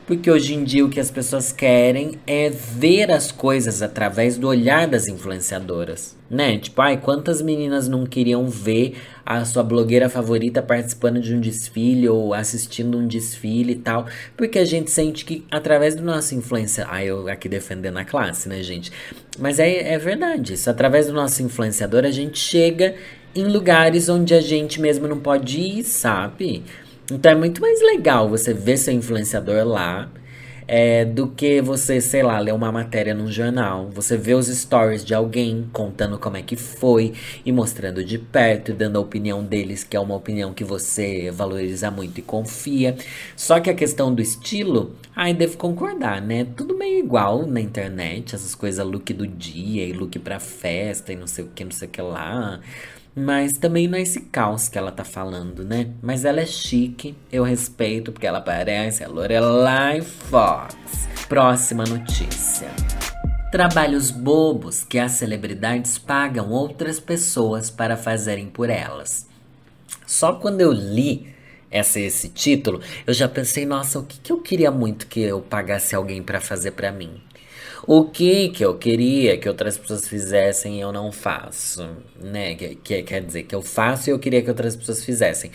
Porque 0.08 0.30
hoje 0.30 0.54
em 0.54 0.64
dia 0.64 0.86
o 0.86 0.88
que 0.88 0.98
as 0.98 1.10
pessoas 1.10 1.52
querem 1.52 2.12
é 2.26 2.48
ver 2.48 3.10
as 3.10 3.30
coisas 3.30 3.82
através 3.82 4.38
do 4.38 4.48
olhar 4.48 4.88
das 4.88 5.06
influenciadoras. 5.06 6.16
Né? 6.30 6.56
Tipo, 6.56 6.80
ai, 6.80 6.96
quantas 6.96 7.42
meninas 7.42 7.88
não 7.88 8.06
queriam 8.06 8.48
ver 8.48 8.96
a 9.24 9.44
sua 9.44 9.62
blogueira 9.62 10.08
favorita 10.08 10.62
participando 10.62 11.20
de 11.20 11.34
um 11.34 11.40
desfile 11.40 12.08
ou 12.08 12.32
assistindo 12.32 12.96
um 12.96 13.06
desfile 13.06 13.72
e 13.72 13.76
tal? 13.76 14.06
Porque 14.34 14.58
a 14.58 14.64
gente 14.64 14.90
sente 14.90 15.26
que 15.26 15.44
através 15.50 15.94
do 15.94 16.02
nosso 16.02 16.34
influência. 16.34 16.86
Ai, 16.88 17.08
eu 17.08 17.28
aqui 17.28 17.46
defendendo 17.46 17.98
a 17.98 18.04
classe, 18.04 18.48
né, 18.48 18.62
gente? 18.62 18.90
Mas 19.38 19.58
é, 19.58 19.92
é 19.92 19.98
verdade. 19.98 20.54
Isso, 20.54 20.70
através 20.70 21.06
do 21.06 21.12
nosso 21.12 21.42
influenciador, 21.42 22.06
a 22.06 22.10
gente 22.10 22.38
chega 22.38 22.94
em 23.34 23.44
lugares 23.44 24.08
onde 24.08 24.32
a 24.32 24.40
gente 24.40 24.80
mesmo 24.80 25.06
não 25.06 25.20
pode 25.20 25.60
ir, 25.60 25.84
sabe? 25.84 26.64
Então 27.10 27.32
é 27.32 27.34
muito 27.34 27.60
mais 27.60 27.80
legal 27.80 28.28
você 28.28 28.52
ver 28.52 28.76
seu 28.76 28.92
influenciador 28.92 29.64
lá, 29.66 30.10
é, 30.68 31.06
do 31.06 31.28
que 31.28 31.62
você, 31.62 31.98
sei 31.98 32.22
lá, 32.22 32.38
ler 32.38 32.52
uma 32.52 32.70
matéria 32.70 33.14
num 33.14 33.32
jornal. 33.32 33.88
Você 33.94 34.18
vê 34.18 34.34
os 34.34 34.48
stories 34.48 35.02
de 35.02 35.14
alguém 35.14 35.66
contando 35.72 36.18
como 36.18 36.36
é 36.36 36.42
que 36.42 36.56
foi 36.56 37.14
e 37.44 37.50
mostrando 37.50 38.04
de 38.04 38.18
perto 38.18 38.70
e 38.70 38.74
dando 38.74 38.98
a 38.98 39.00
opinião 39.00 39.42
deles, 39.42 39.82
que 39.82 39.96
é 39.96 40.00
uma 40.00 40.14
opinião 40.14 40.52
que 40.52 40.62
você 40.62 41.30
valoriza 41.30 41.90
muito 41.90 42.18
e 42.18 42.22
confia. 42.22 42.94
Só 43.34 43.58
que 43.58 43.70
a 43.70 43.74
questão 43.74 44.14
do 44.14 44.20
estilo, 44.20 44.94
aí 45.16 45.32
devo 45.32 45.56
concordar, 45.56 46.20
né? 46.20 46.46
Tudo 46.54 46.76
meio 46.76 46.98
igual 46.98 47.46
na 47.46 47.60
internet, 47.62 48.34
essas 48.34 48.54
coisas 48.54 48.86
look 48.86 49.14
do 49.14 49.26
dia 49.26 49.86
e 49.86 49.92
look 49.94 50.18
pra 50.18 50.38
festa 50.38 51.14
e 51.14 51.16
não 51.16 51.26
sei 51.26 51.44
o 51.44 51.48
que, 51.48 51.64
não 51.64 51.72
sei 51.72 51.88
o 51.88 51.90
que 51.90 52.02
lá. 52.02 52.60
Mas 53.18 53.54
também 53.54 53.88
não 53.88 53.98
é 53.98 54.02
esse 54.02 54.20
caos 54.20 54.68
que 54.68 54.78
ela 54.78 54.92
tá 54.92 55.02
falando, 55.02 55.64
né? 55.64 55.90
Mas 56.00 56.24
ela 56.24 56.40
é 56.40 56.46
chique, 56.46 57.16
eu 57.32 57.42
respeito 57.42 58.12
porque 58.12 58.28
ela 58.28 58.40
parece 58.40 59.02
a 59.02 59.08
Lorelai 59.08 60.00
Fox. 60.00 60.76
Próxima 61.28 61.82
notícia. 61.82 62.68
Trabalhos 63.50 64.12
bobos 64.12 64.84
que 64.84 65.00
as 65.00 65.12
celebridades 65.12 65.98
pagam 65.98 66.50
outras 66.50 67.00
pessoas 67.00 67.70
para 67.70 67.96
fazerem 67.96 68.46
por 68.46 68.70
elas. 68.70 69.26
Só 70.06 70.34
quando 70.34 70.60
eu 70.60 70.70
li 70.70 71.34
essa, 71.72 71.98
esse 71.98 72.28
título, 72.28 72.80
eu 73.04 73.12
já 73.12 73.28
pensei, 73.28 73.66
nossa, 73.66 73.98
o 73.98 74.04
que, 74.04 74.20
que 74.20 74.32
eu 74.32 74.40
queria 74.40 74.70
muito 74.70 75.08
que 75.08 75.20
eu 75.20 75.40
pagasse 75.40 75.92
alguém 75.92 76.22
para 76.22 76.40
fazer 76.40 76.70
para 76.70 76.92
mim? 76.92 77.20
O 77.90 78.04
que 78.04 78.50
que 78.50 78.62
eu 78.62 78.76
queria 78.76 79.38
que 79.38 79.48
outras 79.48 79.78
pessoas 79.78 80.06
fizessem 80.06 80.76
e 80.76 80.80
eu 80.80 80.92
não 80.92 81.10
faço, 81.10 81.88
né? 82.20 82.54
Que, 82.54 82.74
que 82.74 83.02
quer 83.02 83.22
dizer 83.24 83.44
que 83.44 83.54
eu 83.54 83.62
faço 83.62 84.10
e 84.10 84.12
eu 84.12 84.18
queria 84.18 84.42
que 84.42 84.50
outras 84.50 84.76
pessoas 84.76 85.02
fizessem. 85.02 85.50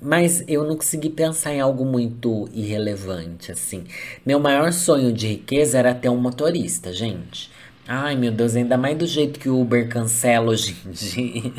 Mas 0.00 0.44
eu 0.46 0.62
não 0.64 0.76
consegui 0.76 1.08
pensar 1.08 1.54
em 1.54 1.60
algo 1.60 1.86
muito 1.86 2.50
irrelevante, 2.52 3.50
assim. 3.50 3.84
Meu 4.26 4.38
maior 4.38 4.74
sonho 4.74 5.10
de 5.10 5.26
riqueza 5.28 5.78
era 5.78 5.94
ter 5.94 6.10
um 6.10 6.20
motorista, 6.20 6.92
gente. 6.92 7.50
Ai, 7.88 8.14
meu 8.14 8.30
Deus, 8.30 8.56
ainda 8.56 8.76
mais 8.76 8.98
do 8.98 9.06
jeito 9.06 9.40
que 9.40 9.48
o 9.48 9.58
Uber 9.58 9.88
cancela 9.88 10.50
hoje 10.50 10.76
em 10.84 10.90
dia. 10.90 11.52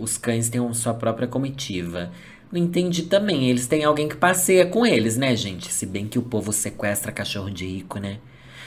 os 0.00 0.16
cães 0.16 0.48
têm 0.48 0.74
sua 0.74 0.94
própria 0.94 1.28
comitiva. 1.28 2.10
Não 2.50 2.60
entendi 2.60 3.02
também. 3.02 3.48
Eles 3.48 3.66
têm 3.66 3.84
alguém 3.84 4.08
que 4.08 4.16
passeia 4.16 4.66
com 4.66 4.86
eles, 4.86 5.16
né, 5.16 5.34
gente? 5.34 5.72
Se 5.72 5.86
bem 5.86 6.06
que 6.06 6.18
o 6.18 6.22
povo 6.22 6.52
sequestra 6.52 7.12
cachorro 7.12 7.50
de 7.50 7.66
rico, 7.66 7.98
né? 7.98 8.18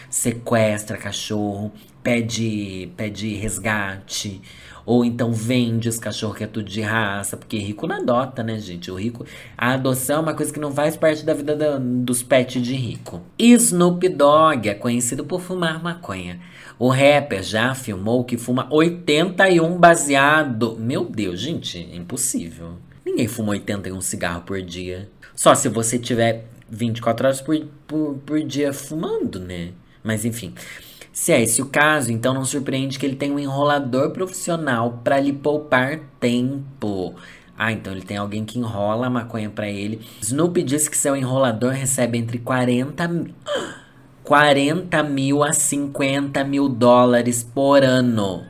Sequestra 0.10 0.98
cachorro, 0.98 1.72
pede, 2.04 2.90
pede 2.96 3.36
resgate. 3.36 4.42
Ou 4.88 5.04
então 5.04 5.34
vende 5.34 5.90
os 5.90 6.00
cachorros 6.00 6.38
que 6.38 6.46
é 6.46 6.48
tudo 6.48 6.70
de 6.70 6.80
raça, 6.80 7.36
porque 7.36 7.58
rico 7.58 7.86
não 7.86 7.98
adota, 7.98 8.42
né, 8.42 8.58
gente? 8.58 8.90
O 8.90 8.96
rico. 8.96 9.26
A 9.58 9.74
adoção 9.74 10.20
é 10.20 10.22
uma 10.22 10.34
coisa 10.34 10.54
que 10.54 10.62
não 10.62 10.72
faz 10.72 10.96
parte 10.96 11.26
da 11.26 11.34
vida 11.34 11.58
da, 11.58 11.78
dos 11.78 12.24
pets 12.24 12.62
de 12.62 12.74
rico. 12.74 13.22
Snoop 13.38 14.08
Dogg 14.08 14.70
é 14.70 14.74
conhecido 14.74 15.26
por 15.26 15.42
fumar 15.42 15.84
maconha. 15.84 16.40
O 16.80 16.88
rapper 16.88 17.44
já 17.44 17.72
afirmou 17.72 18.24
que 18.24 18.38
fuma 18.38 18.66
81 18.72 19.78
baseado. 19.78 20.78
Meu 20.80 21.04
Deus, 21.04 21.42
gente, 21.42 21.78
é 21.92 21.98
impossível. 21.98 22.76
Ninguém 23.06 23.28
fuma 23.28 23.50
81 23.50 24.00
cigarros 24.00 24.44
por 24.46 24.62
dia. 24.62 25.10
Só 25.36 25.54
se 25.54 25.68
você 25.68 26.00
tiver 26.00 26.46
24 26.70 27.26
horas 27.26 27.42
por, 27.42 27.60
por, 27.86 28.20
por 28.26 28.40
dia 28.42 28.72
fumando, 28.72 29.38
né? 29.38 29.72
Mas 30.02 30.24
enfim. 30.24 30.54
Se 31.20 31.32
é 31.32 31.42
esse 31.42 31.64
o 31.64 31.66
caso, 31.66 32.12
então 32.12 32.32
não 32.32 32.46
surpreende 32.46 33.00
que 33.00 33.04
ele 33.04 33.16
tenha 33.16 33.34
um 33.34 33.40
enrolador 33.40 34.12
profissional 34.12 35.02
para 35.04 35.20
lhe 35.20 35.34
poupar 35.34 36.00
tempo. 36.20 37.16
Ah, 37.58 37.72
então 37.72 37.92
ele 37.92 38.04
tem 38.04 38.18
alguém 38.18 38.46
que 38.46 38.60
enrola 38.60 39.08
a 39.08 39.10
maconha 39.10 39.50
para 39.50 39.68
ele. 39.68 40.00
Snoopy 40.22 40.62
diz 40.62 40.88
que 40.88 40.96
seu 40.96 41.16
enrolador 41.16 41.72
recebe 41.72 42.20
entre 42.20 42.38
40 42.38 43.08
mil, 43.08 43.34
40 44.24 45.02
mil 45.02 45.44
a 45.44 45.52
50 45.52 46.44
mil 46.44 46.70
dólares 46.70 47.44
por 47.44 47.84
ano. 47.84 48.44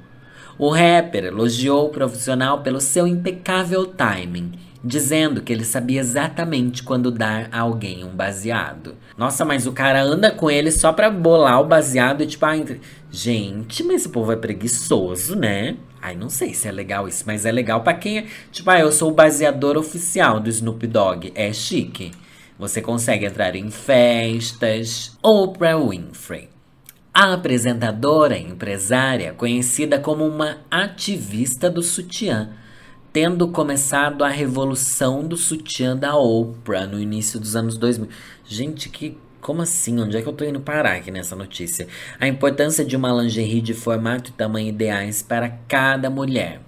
O 0.59 0.69
rapper 0.69 1.23
elogiou 1.23 1.85
o 1.85 1.91
profissional 1.91 2.63
pelo 2.63 2.81
seu 2.81 3.07
impecável 3.07 3.85
timing 3.85 4.51
dizendo 4.83 5.41
que 5.41 5.51
ele 5.51 5.63
sabia 5.63 5.99
exatamente 5.99 6.83
quando 6.83 7.11
dar 7.11 7.49
a 7.51 7.59
alguém 7.61 8.03
um 8.03 8.15
baseado. 8.15 8.95
Nossa, 9.17 9.43
mas 9.43 9.65
o 9.65 9.71
cara 9.71 10.01
anda 10.01 10.31
com 10.31 10.49
ele 10.49 10.71
só 10.71 10.93
pra 10.93 11.09
bolar 11.09 11.59
o 11.61 11.65
baseado 11.65 12.21
e 12.21 12.27
tipo, 12.27 12.45
ah, 12.45 12.57
entre... 12.57 12.81
gente, 13.11 13.83
mas 13.83 14.01
esse 14.01 14.09
povo 14.09 14.31
é 14.31 14.35
preguiçoso, 14.35 15.35
né? 15.35 15.75
Ai, 16.01 16.15
não 16.15 16.29
sei 16.29 16.53
se 16.53 16.67
é 16.67 16.71
legal 16.71 17.07
isso, 17.07 17.23
mas 17.25 17.45
é 17.45 17.51
legal 17.51 17.81
para 17.81 17.97
quem 17.97 18.19
é. 18.19 18.25
Tipo, 18.51 18.69
ah, 18.69 18.79
eu 18.79 18.91
sou 18.91 19.09
o 19.09 19.13
baseador 19.13 19.77
oficial 19.77 20.39
do 20.39 20.49
Snoop 20.49 20.85
Dogg. 20.87 21.31
É 21.35 21.51
chique. 21.51 22.11
Você 22.59 22.81
consegue 22.81 23.25
entrar 23.25 23.55
em 23.55 23.69
festas. 23.69 25.17
Oprah 25.21 25.77
Winfrey. 25.77 26.49
A 27.13 27.33
apresentadora 27.33 28.37
empresária, 28.37 29.33
conhecida 29.33 29.99
como 29.99 30.25
uma 30.25 30.59
ativista 30.69 31.67
do 31.67 31.81
sutiã, 31.81 32.51
tendo 33.19 33.47
começado 33.47 34.23
a 34.23 34.29
revolução 34.29 35.27
do 35.27 35.35
sutiã 35.35 35.97
da 35.97 36.15
Oprah 36.15 36.85
no 36.85 36.99
início 36.99 37.39
dos 37.39 37.55
anos 37.55 37.75
2000. 37.75 38.07
Gente, 38.45 38.89
que 38.89 39.17
como 39.41 39.63
assim? 39.63 39.99
Onde 39.99 40.15
é 40.15 40.21
que 40.21 40.29
eu 40.29 40.33
tô 40.33 40.45
indo 40.45 40.59
parar 40.59 40.97
aqui 40.97 41.09
nessa 41.09 41.35
notícia? 41.35 41.87
A 42.19 42.27
importância 42.27 42.85
de 42.85 42.95
uma 42.95 43.11
lingerie 43.11 43.59
de 43.59 43.73
formato 43.73 44.29
e 44.29 44.33
tamanho 44.33 44.69
ideais 44.69 45.23
para 45.23 45.49
cada 45.67 46.11
mulher. 46.11 46.61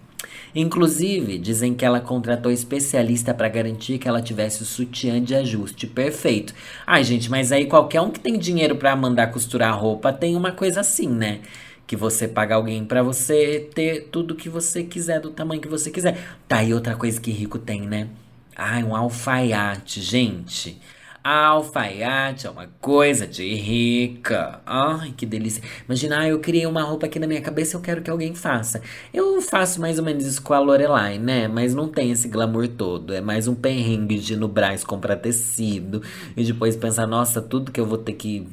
Inclusive, 0.55 1.37
dizem 1.37 1.75
que 1.75 1.85
ela 1.85 1.99
contratou 1.99 2.51
especialista 2.51 3.31
para 3.31 3.47
garantir 3.47 3.99
que 3.99 4.07
ela 4.07 4.19
tivesse 4.19 4.63
o 4.63 4.65
sutiã 4.65 5.21
de 5.21 5.35
ajuste 5.35 5.85
perfeito. 5.85 6.55
Ai, 6.87 7.03
gente, 7.03 7.29
mas 7.29 7.51
aí 7.51 7.67
qualquer 7.67 8.01
um 8.01 8.09
que 8.09 8.19
tem 8.19 8.39
dinheiro 8.39 8.75
para 8.75 8.95
mandar 8.95 9.27
costurar 9.27 9.79
roupa 9.79 10.11
tem 10.11 10.35
uma 10.35 10.51
coisa 10.51 10.79
assim, 10.79 11.09
né? 11.09 11.41
Que 11.89 11.95
você 11.95 12.27
paga 12.27 12.53
alguém 12.53 12.85
para 12.85 13.01
você 13.01 13.67
ter 13.73 14.09
tudo 14.11 14.35
que 14.35 14.47
você 14.47 14.83
quiser, 14.83 15.19
do 15.19 15.31
tamanho 15.31 15.59
que 15.59 15.67
você 15.67 15.89
quiser. 15.89 16.23
Tá 16.47 16.57
aí 16.57 16.71
outra 16.71 16.95
coisa 16.95 17.19
que 17.19 17.31
rico 17.31 17.57
tem, 17.57 17.81
né? 17.81 18.07
Ai, 18.55 18.83
um 18.83 18.95
alfaiate, 18.95 19.99
gente. 19.99 20.79
Alfaiate 21.23 22.45
é 22.45 22.49
uma 22.51 22.67
coisa 22.79 23.25
de 23.25 23.55
rica. 23.55 24.61
Ai, 24.67 25.15
que 25.17 25.25
delícia. 25.25 25.63
Imagina, 25.87 26.19
ah, 26.19 26.27
eu 26.27 26.37
criei 26.37 26.67
uma 26.67 26.83
roupa 26.83 27.07
aqui 27.07 27.17
na 27.17 27.25
minha 27.25 27.41
cabeça 27.41 27.75
eu 27.75 27.81
quero 27.81 28.03
que 28.03 28.11
alguém 28.11 28.35
faça. 28.35 28.83
Eu 29.11 29.41
faço 29.41 29.81
mais 29.81 29.97
ou 29.97 30.05
menos 30.05 30.25
isso 30.25 30.43
com 30.43 30.53
a 30.53 30.59
Lorelai, 30.59 31.17
né? 31.17 31.47
Mas 31.47 31.73
não 31.73 31.87
tem 31.87 32.11
esse 32.11 32.27
glamour 32.27 32.67
todo. 32.67 33.15
É 33.15 33.19
mais 33.19 33.47
um 33.47 33.55
perrengue 33.55 34.19
de 34.19 34.33
ir 34.33 34.37
no 34.37 34.53
comprar 34.85 35.15
tecido 35.15 36.03
e 36.37 36.43
depois 36.43 36.75
pensar, 36.75 37.07
nossa, 37.07 37.41
tudo 37.41 37.71
que 37.71 37.79
eu 37.79 37.85
vou 37.87 37.97
ter 37.97 38.13
que 38.13 38.47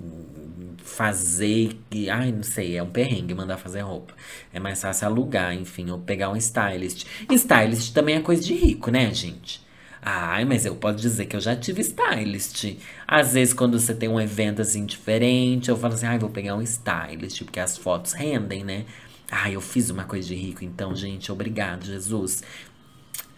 fazer 0.97 1.77
ai, 2.11 2.33
não 2.33 2.43
sei, 2.43 2.77
é 2.77 2.83
um 2.83 2.89
perrengue 2.89 3.35
mandar 3.35 3.59
fazer 3.59 3.81
roupa. 3.83 4.15
É 4.53 4.59
mais 4.59 4.81
fácil 4.81 5.07
alugar, 5.09 5.55
enfim, 5.55 5.91
ou 5.91 5.99
pegar 5.99 6.31
um 6.31 6.37
stylist. 6.37 7.07
Stylist 7.31 7.93
também 7.93 8.17
é 8.17 8.21
coisa 8.21 8.43
de 8.43 8.55
rico, 8.55 8.91
né, 8.91 9.13
gente? 9.13 9.65
Ai, 10.01 10.45
mas 10.45 10.65
eu 10.65 10.75
posso 10.77 10.97
dizer 10.97 11.27
que 11.27 11.37
eu 11.37 11.41
já 11.41 11.55
tive 11.55 11.83
stylist. 11.83 12.77
Às 13.07 13.35
vezes, 13.35 13.53
quando 13.53 13.79
você 13.79 13.95
tem 13.95 14.09
um 14.09 14.21
evento 14.21 14.63
assim 14.63 14.87
diferente, 14.87 15.69
eu 15.69 15.77
falo 15.77 15.95
assim, 15.95 16.07
ai, 16.07 16.19
vou 16.19 16.31
pegar 16.31 16.55
um 16.55 16.63
stylist, 16.63 17.43
porque 17.45 17.61
as 17.61 17.77
fotos 17.77 18.13
rendem, 18.13 18.65
né? 18.65 18.87
Ai, 19.31 19.57
eu 19.57 19.61
fiz 19.61 19.91
uma 19.91 20.05
coisa 20.05 20.29
de 20.29 20.35
rico, 20.35 20.65
então, 20.65 20.95
gente, 20.95 21.31
obrigado, 21.33 21.85
Jesus. 21.85 22.43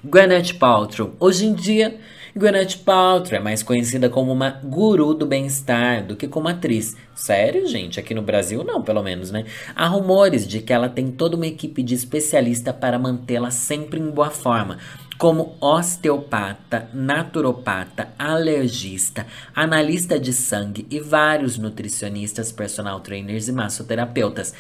Gwyneth 0.05 0.55
Paltrow. 0.61 1.17
Hoje 1.19 1.45
em 1.45 1.53
dia, 1.53 1.99
Gwyneth 2.37 2.85
Paltrow 2.85 3.41
é 3.41 3.43
mais 3.43 3.65
conhecida 3.65 4.09
como 4.09 4.31
uma 4.31 4.51
guru 4.63 5.13
do 5.13 5.27
bem-estar 5.27 6.07
do 6.07 6.15
que 6.15 6.29
como 6.29 6.47
atriz. 6.47 6.97
Sério, 7.17 7.67
gente? 7.67 7.99
Aqui 7.99 8.15
no 8.15 8.23
Brasil 8.23 8.63
não, 8.63 8.81
pelo 8.81 9.03
menos, 9.03 9.33
né? 9.33 9.45
Há 9.75 9.89
rumores 9.89 10.47
de 10.47 10.61
que 10.61 10.73
ela 10.73 10.89
tem 10.89 11.11
toda 11.11 11.35
uma 11.35 11.49
equipe 11.49 11.83
de 11.83 11.97
especialista 11.97 12.73
para 12.73 12.97
mantê-la 12.97 13.51
sempre 13.51 13.99
em 13.99 14.09
boa 14.09 14.31
forma 14.31 14.79
como 15.19 15.57
osteopata, 15.61 16.89
naturopata, 16.95 18.11
alergista, 18.17 19.27
analista 19.53 20.17
de 20.17 20.33
sangue 20.33 20.87
e 20.89 21.01
vários 21.01 21.59
nutricionistas, 21.59 22.53
personal 22.53 23.01
trainers 23.01 23.49
e 23.49 23.53
massoterapeutas. 23.53 24.55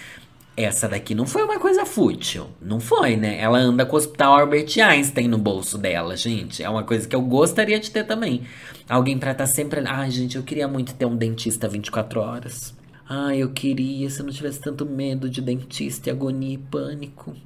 Essa 0.60 0.88
daqui 0.88 1.14
não 1.14 1.24
foi 1.24 1.44
uma 1.44 1.60
coisa 1.60 1.86
fútil. 1.86 2.48
Não 2.60 2.80
foi, 2.80 3.16
né? 3.16 3.40
Ela 3.40 3.58
anda 3.58 3.86
com 3.86 3.94
o 3.94 3.96
Hospital 3.96 4.40
Albert 4.40 4.76
Einstein 4.82 5.28
no 5.28 5.38
bolso 5.38 5.78
dela, 5.78 6.16
gente. 6.16 6.64
É 6.64 6.68
uma 6.68 6.82
coisa 6.82 7.06
que 7.06 7.14
eu 7.14 7.22
gostaria 7.22 7.78
de 7.78 7.92
ter 7.92 8.02
também. 8.02 8.42
Alguém 8.88 9.16
pra 9.16 9.30
estar 9.30 9.44
tá 9.44 9.48
sempre. 9.48 9.80
Ai, 9.86 10.10
gente, 10.10 10.36
eu 10.36 10.42
queria 10.42 10.66
muito 10.66 10.94
ter 10.94 11.04
um 11.06 11.14
dentista 11.14 11.68
24 11.68 12.20
horas. 12.20 12.76
Ai, 13.08 13.38
eu 13.38 13.50
queria 13.50 14.10
se 14.10 14.18
eu 14.18 14.26
não 14.26 14.32
tivesse 14.32 14.58
tanto 14.58 14.84
medo 14.84 15.30
de 15.30 15.40
dentista, 15.40 16.08
e 16.08 16.12
agonia 16.12 16.54
e 16.54 16.58
pânico. 16.58 17.36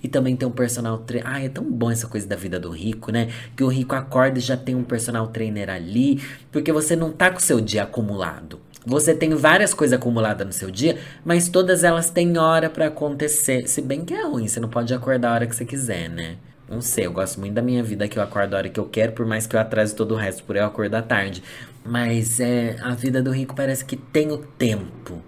E 0.00 0.06
também 0.06 0.36
tem 0.36 0.46
um 0.46 0.52
personal 0.52 0.98
trainer. 0.98 1.28
Ai, 1.28 1.46
é 1.46 1.48
tão 1.48 1.64
bom 1.64 1.90
essa 1.90 2.06
coisa 2.06 2.28
da 2.28 2.36
vida 2.36 2.60
do 2.60 2.70
rico, 2.70 3.10
né? 3.10 3.28
Que 3.56 3.64
o 3.64 3.68
rico 3.68 3.96
acorda 3.96 4.38
e 4.38 4.40
já 4.40 4.56
tem 4.56 4.76
um 4.76 4.84
personal 4.84 5.26
trainer 5.26 5.68
ali. 5.68 6.22
Porque 6.52 6.70
você 6.70 6.94
não 6.94 7.10
tá 7.10 7.28
com 7.28 7.38
o 7.38 7.42
seu 7.42 7.60
dia 7.60 7.82
acumulado. 7.82 8.60
Você 8.84 9.14
tem 9.14 9.30
várias 9.34 9.72
coisas 9.72 9.96
acumuladas 9.96 10.46
no 10.46 10.52
seu 10.52 10.70
dia, 10.70 10.98
mas 11.24 11.48
todas 11.48 11.84
elas 11.84 12.10
têm 12.10 12.36
hora 12.36 12.68
para 12.68 12.86
acontecer. 12.88 13.68
Se 13.68 13.80
bem 13.80 14.04
que 14.04 14.12
é 14.12 14.24
ruim, 14.24 14.48
você 14.48 14.58
não 14.58 14.68
pode 14.68 14.92
acordar 14.92 15.30
a 15.30 15.34
hora 15.34 15.46
que 15.46 15.54
você 15.54 15.64
quiser, 15.64 16.08
né? 16.08 16.36
Não 16.68 16.80
sei, 16.80 17.06
eu 17.06 17.12
gosto 17.12 17.38
muito 17.38 17.52
da 17.52 17.62
minha 17.62 17.82
vida 17.82 18.08
que 18.08 18.18
eu 18.18 18.22
acordo 18.22 18.54
a 18.54 18.56
hora 18.56 18.68
que 18.68 18.80
eu 18.80 18.86
quero, 18.86 19.12
por 19.12 19.26
mais 19.26 19.46
que 19.46 19.54
eu 19.54 19.60
atrase 19.60 19.94
todo 19.94 20.12
o 20.12 20.16
resto 20.16 20.42
por 20.42 20.56
eu 20.56 20.64
acordar 20.64 21.02
tarde. 21.02 21.42
Mas 21.84 22.40
é, 22.40 22.76
a 22.80 22.94
vida 22.94 23.22
do 23.22 23.30
rico 23.30 23.54
parece 23.54 23.84
que 23.84 23.94
tem 23.94 24.32
o 24.32 24.38
tempo. 24.38 25.22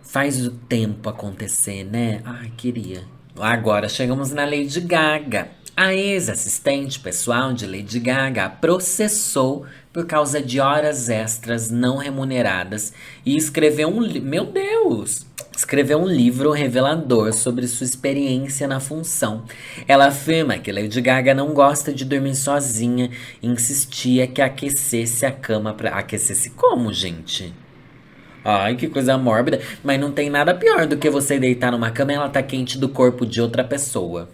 Faz 0.00 0.46
o 0.46 0.52
tempo 0.52 1.08
acontecer, 1.08 1.84
né? 1.84 2.20
Ai, 2.24 2.52
queria. 2.56 3.02
Agora 3.38 3.88
chegamos 3.88 4.30
na 4.30 4.44
Lady 4.44 4.80
Gaga. 4.80 5.48
A 5.76 5.92
ex-assistente 5.92 7.00
pessoal 7.00 7.52
de 7.52 7.66
Lady 7.66 7.98
Gaga 7.98 8.48
processou 8.48 9.66
por 9.96 10.04
causa 10.04 10.42
de 10.42 10.60
horas 10.60 11.08
extras 11.08 11.70
não 11.70 11.96
remuneradas 11.96 12.92
e 13.24 13.34
escreveu 13.34 13.88
um 13.88 14.06
meu 14.20 14.44
Deus, 14.44 15.24
escreveu 15.56 15.98
um 15.98 16.06
livro 16.06 16.50
revelador 16.50 17.32
sobre 17.32 17.66
sua 17.66 17.86
experiência 17.86 18.68
na 18.68 18.78
função. 18.78 19.44
Ela 19.88 20.08
afirma 20.08 20.58
que 20.58 20.70
Lady 20.70 21.00
Gaga 21.00 21.34
não 21.34 21.54
gosta 21.54 21.94
de 21.94 22.04
dormir 22.04 22.34
sozinha 22.34 23.10
e 23.42 23.48
insistia 23.48 24.26
que 24.26 24.42
aquecesse 24.42 25.24
a 25.24 25.32
cama 25.32 25.72
para 25.72 25.92
aquecesse 25.92 26.50
como, 26.50 26.92
gente? 26.92 27.54
Ai, 28.44 28.76
que 28.76 28.88
coisa 28.88 29.16
mórbida. 29.16 29.62
Mas 29.82 29.98
não 29.98 30.12
tem 30.12 30.28
nada 30.28 30.54
pior 30.54 30.86
do 30.86 30.98
que 30.98 31.08
você 31.08 31.38
deitar 31.38 31.72
numa 31.72 31.90
cama 31.90 32.12
e 32.12 32.16
ela 32.16 32.28
tá 32.28 32.42
quente 32.42 32.76
do 32.76 32.90
corpo 32.90 33.24
de 33.24 33.40
outra 33.40 33.64
pessoa. 33.64 34.28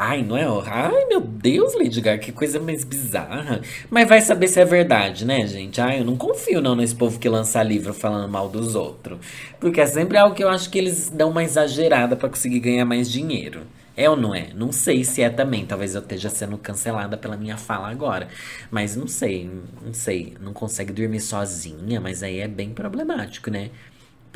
Ai, 0.00 0.22
não 0.22 0.36
é? 0.36 0.44
Ai, 0.66 1.06
meu 1.06 1.20
Deus, 1.20 1.74
Lady 1.74 2.00
Gaga, 2.00 2.22
que 2.22 2.30
coisa 2.30 2.60
mais 2.60 2.84
bizarra. 2.84 3.60
Mas 3.90 4.08
vai 4.08 4.20
saber 4.20 4.46
se 4.46 4.60
é 4.60 4.64
verdade, 4.64 5.24
né, 5.24 5.44
gente? 5.44 5.80
Ai, 5.80 5.98
eu 6.00 6.04
não 6.04 6.16
confio 6.16 6.60
não 6.60 6.76
nesse 6.76 6.94
povo 6.94 7.18
que 7.18 7.28
lança 7.28 7.60
livro 7.64 7.92
falando 7.92 8.30
mal 8.30 8.48
dos 8.48 8.76
outros. 8.76 9.18
Porque 9.58 9.80
é 9.80 9.86
sempre 9.86 10.16
algo 10.16 10.36
que 10.36 10.44
eu 10.44 10.48
acho 10.48 10.70
que 10.70 10.78
eles 10.78 11.10
dão 11.10 11.30
uma 11.30 11.42
exagerada 11.42 12.14
para 12.14 12.28
conseguir 12.28 12.60
ganhar 12.60 12.84
mais 12.84 13.10
dinheiro. 13.10 13.62
É 13.96 14.08
ou 14.08 14.16
não 14.16 14.32
é? 14.32 14.50
Não 14.54 14.70
sei 14.70 15.02
se 15.02 15.20
é 15.20 15.28
também. 15.30 15.66
Talvez 15.66 15.96
eu 15.96 16.00
esteja 16.00 16.30
sendo 16.30 16.56
cancelada 16.56 17.16
pela 17.16 17.36
minha 17.36 17.56
fala 17.56 17.90
agora. 17.90 18.28
Mas 18.70 18.94
não 18.94 19.08
sei, 19.08 19.50
não 19.84 19.92
sei. 19.92 20.36
Não 20.40 20.52
consegue 20.52 20.92
dormir 20.92 21.18
sozinha, 21.20 22.00
mas 22.00 22.22
aí 22.22 22.38
é 22.38 22.46
bem 22.46 22.70
problemático, 22.72 23.50
né? 23.50 23.70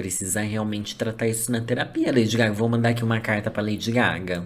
Precisa 0.02 0.40
realmente 0.40 0.96
tratar 0.96 1.28
isso 1.28 1.52
na 1.52 1.60
terapia, 1.60 2.10
Lady 2.10 2.36
Gaga. 2.36 2.52
Vou 2.52 2.68
mandar 2.68 2.88
aqui 2.88 3.04
uma 3.04 3.20
carta 3.20 3.52
para 3.52 3.62
Lady 3.62 3.92
Gaga. 3.92 4.44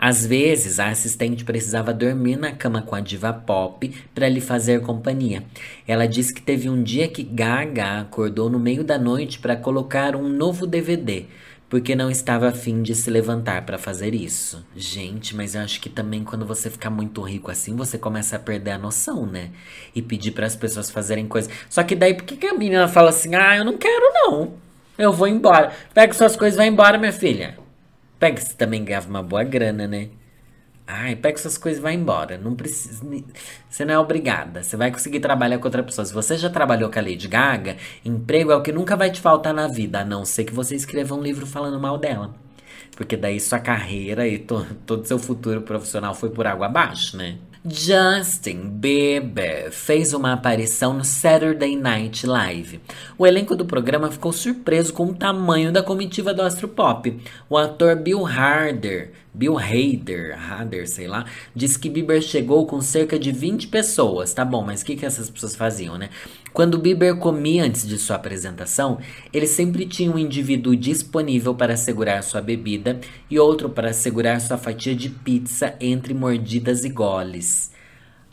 Às 0.00 0.24
vezes, 0.24 0.80
a 0.80 0.88
assistente 0.88 1.44
precisava 1.44 1.92
dormir 1.92 2.36
na 2.36 2.52
cama 2.52 2.80
com 2.80 2.94
a 2.94 3.00
diva 3.00 3.30
pop 3.30 3.94
para 4.14 4.30
lhe 4.30 4.40
fazer 4.40 4.80
companhia. 4.80 5.44
Ela 5.86 6.06
disse 6.06 6.32
que 6.32 6.40
teve 6.40 6.70
um 6.70 6.82
dia 6.82 7.06
que 7.06 7.22
Gaga 7.22 8.00
acordou 8.00 8.48
no 8.48 8.58
meio 8.58 8.82
da 8.82 8.98
noite 8.98 9.38
para 9.38 9.54
colocar 9.54 10.16
um 10.16 10.26
novo 10.26 10.66
DVD 10.66 11.26
porque 11.68 11.94
não 11.94 12.10
estava 12.10 12.48
afim 12.48 12.82
de 12.82 12.94
se 12.94 13.10
levantar 13.10 13.66
para 13.66 13.76
fazer 13.76 14.14
isso. 14.14 14.64
Gente, 14.74 15.34
mas 15.34 15.54
eu 15.54 15.60
acho 15.60 15.80
que 15.80 15.90
também 15.90 16.24
quando 16.24 16.46
você 16.46 16.70
ficar 16.70 16.88
muito 16.88 17.20
rico 17.20 17.50
assim, 17.50 17.74
você 17.74 17.98
começa 17.98 18.36
a 18.36 18.38
perder 18.38 18.70
a 18.70 18.78
noção, 18.78 19.26
né? 19.26 19.50
E 19.94 20.00
pedir 20.00 20.30
para 20.30 20.46
as 20.46 20.54
pessoas 20.56 20.88
fazerem 20.88 21.26
coisas. 21.26 21.52
Só 21.68 21.82
que 21.82 21.94
daí, 21.94 22.14
por 22.14 22.24
que, 22.24 22.36
que 22.36 22.46
a 22.46 22.54
menina 22.54 22.86
fala 22.88 23.10
assim: 23.10 23.34
ah, 23.34 23.56
eu 23.56 23.64
não 23.64 23.76
quero 23.76 24.04
não? 24.14 24.63
Eu 24.96 25.12
vou 25.12 25.26
embora. 25.26 25.72
Pega 25.92 26.12
suas 26.12 26.36
coisas 26.36 26.54
e 26.54 26.58
vai 26.58 26.68
embora, 26.68 26.98
minha 26.98 27.12
filha. 27.12 27.58
Pega, 28.18 28.40
você 28.40 28.54
também 28.54 28.84
ganhava 28.84 29.08
uma 29.08 29.22
boa 29.22 29.42
grana, 29.42 29.86
né? 29.86 30.08
Ai, 30.86 31.16
pega 31.16 31.38
suas 31.38 31.56
coisas 31.56 31.80
e 31.80 31.82
vai 31.82 31.94
embora. 31.94 32.36
Não 32.38 32.54
precisa. 32.54 33.04
Você 33.68 33.84
não 33.84 33.94
é 33.94 33.98
obrigada. 33.98 34.62
Você 34.62 34.76
vai 34.76 34.90
conseguir 34.92 35.20
trabalhar 35.20 35.58
com 35.58 35.64
outra 35.64 35.82
pessoa. 35.82 36.04
Se 36.04 36.12
você 36.12 36.36
já 36.36 36.50
trabalhou 36.50 36.90
com 36.90 36.98
a 36.98 37.02
Lady 37.02 37.26
Gaga, 37.26 37.76
emprego 38.04 38.52
é 38.52 38.56
o 38.56 38.62
que 38.62 38.70
nunca 38.70 38.94
vai 38.96 39.10
te 39.10 39.20
faltar 39.20 39.54
na 39.54 39.66
vida, 39.66 40.00
a 40.00 40.04
não 40.04 40.24
ser 40.24 40.44
que 40.44 40.52
você 40.54 40.76
escreva 40.76 41.14
um 41.14 41.22
livro 41.22 41.46
falando 41.46 41.80
mal 41.80 41.98
dela. 41.98 42.34
Porque 42.96 43.16
daí 43.16 43.40
sua 43.40 43.58
carreira 43.58 44.28
e 44.28 44.38
to, 44.38 44.64
todo 44.86 45.06
seu 45.06 45.18
futuro 45.18 45.62
profissional 45.62 46.14
foi 46.14 46.30
por 46.30 46.46
água 46.46 46.66
abaixo, 46.66 47.16
né? 47.16 47.38
Justin 47.66 48.68
Bieber 48.68 49.72
fez 49.72 50.12
uma 50.12 50.34
aparição 50.34 50.92
no 50.92 51.02
Saturday 51.02 51.74
Night 51.74 52.26
Live. 52.26 52.78
O 53.16 53.26
elenco 53.26 53.56
do 53.56 53.64
programa 53.64 54.10
ficou 54.10 54.34
surpreso 54.34 54.92
com 54.92 55.06
o 55.06 55.14
tamanho 55.14 55.72
da 55.72 55.82
comitiva 55.82 56.34
do 56.34 56.42
astropop. 56.42 57.18
O 57.48 57.56
ator 57.56 57.96
Bill 57.96 58.26
Harder 58.26 59.12
Bill 59.34 59.58
Hader, 59.58 60.38
Hader, 60.38 60.88
sei 60.88 61.08
lá, 61.08 61.24
disse 61.54 61.76
que 61.76 61.90
Bieber 61.90 62.22
chegou 62.22 62.64
com 62.66 62.80
cerca 62.80 63.18
de 63.18 63.32
20 63.32 63.66
pessoas. 63.66 64.32
Tá 64.32 64.44
bom, 64.44 64.62
mas 64.62 64.82
o 64.82 64.84
que, 64.84 64.94
que 64.94 65.04
essas 65.04 65.28
pessoas 65.28 65.56
faziam, 65.56 65.98
né? 65.98 66.08
Quando 66.54 66.78
Bieber 66.78 67.16
comia 67.16 67.64
antes 67.64 67.84
de 67.84 67.98
sua 67.98 68.14
apresentação, 68.14 69.00
ele 69.32 69.44
sempre 69.44 69.86
tinha 69.86 70.08
um 70.08 70.16
indivíduo 70.16 70.76
disponível 70.76 71.52
para 71.52 71.76
segurar 71.76 72.22
sua 72.22 72.40
bebida 72.40 73.00
e 73.28 73.40
outro 73.40 73.68
para 73.68 73.92
segurar 73.92 74.38
sua 74.40 74.56
fatia 74.56 74.94
de 74.94 75.10
pizza 75.10 75.74
entre 75.80 76.14
mordidas 76.14 76.84
e 76.84 76.90
goles. 76.90 77.72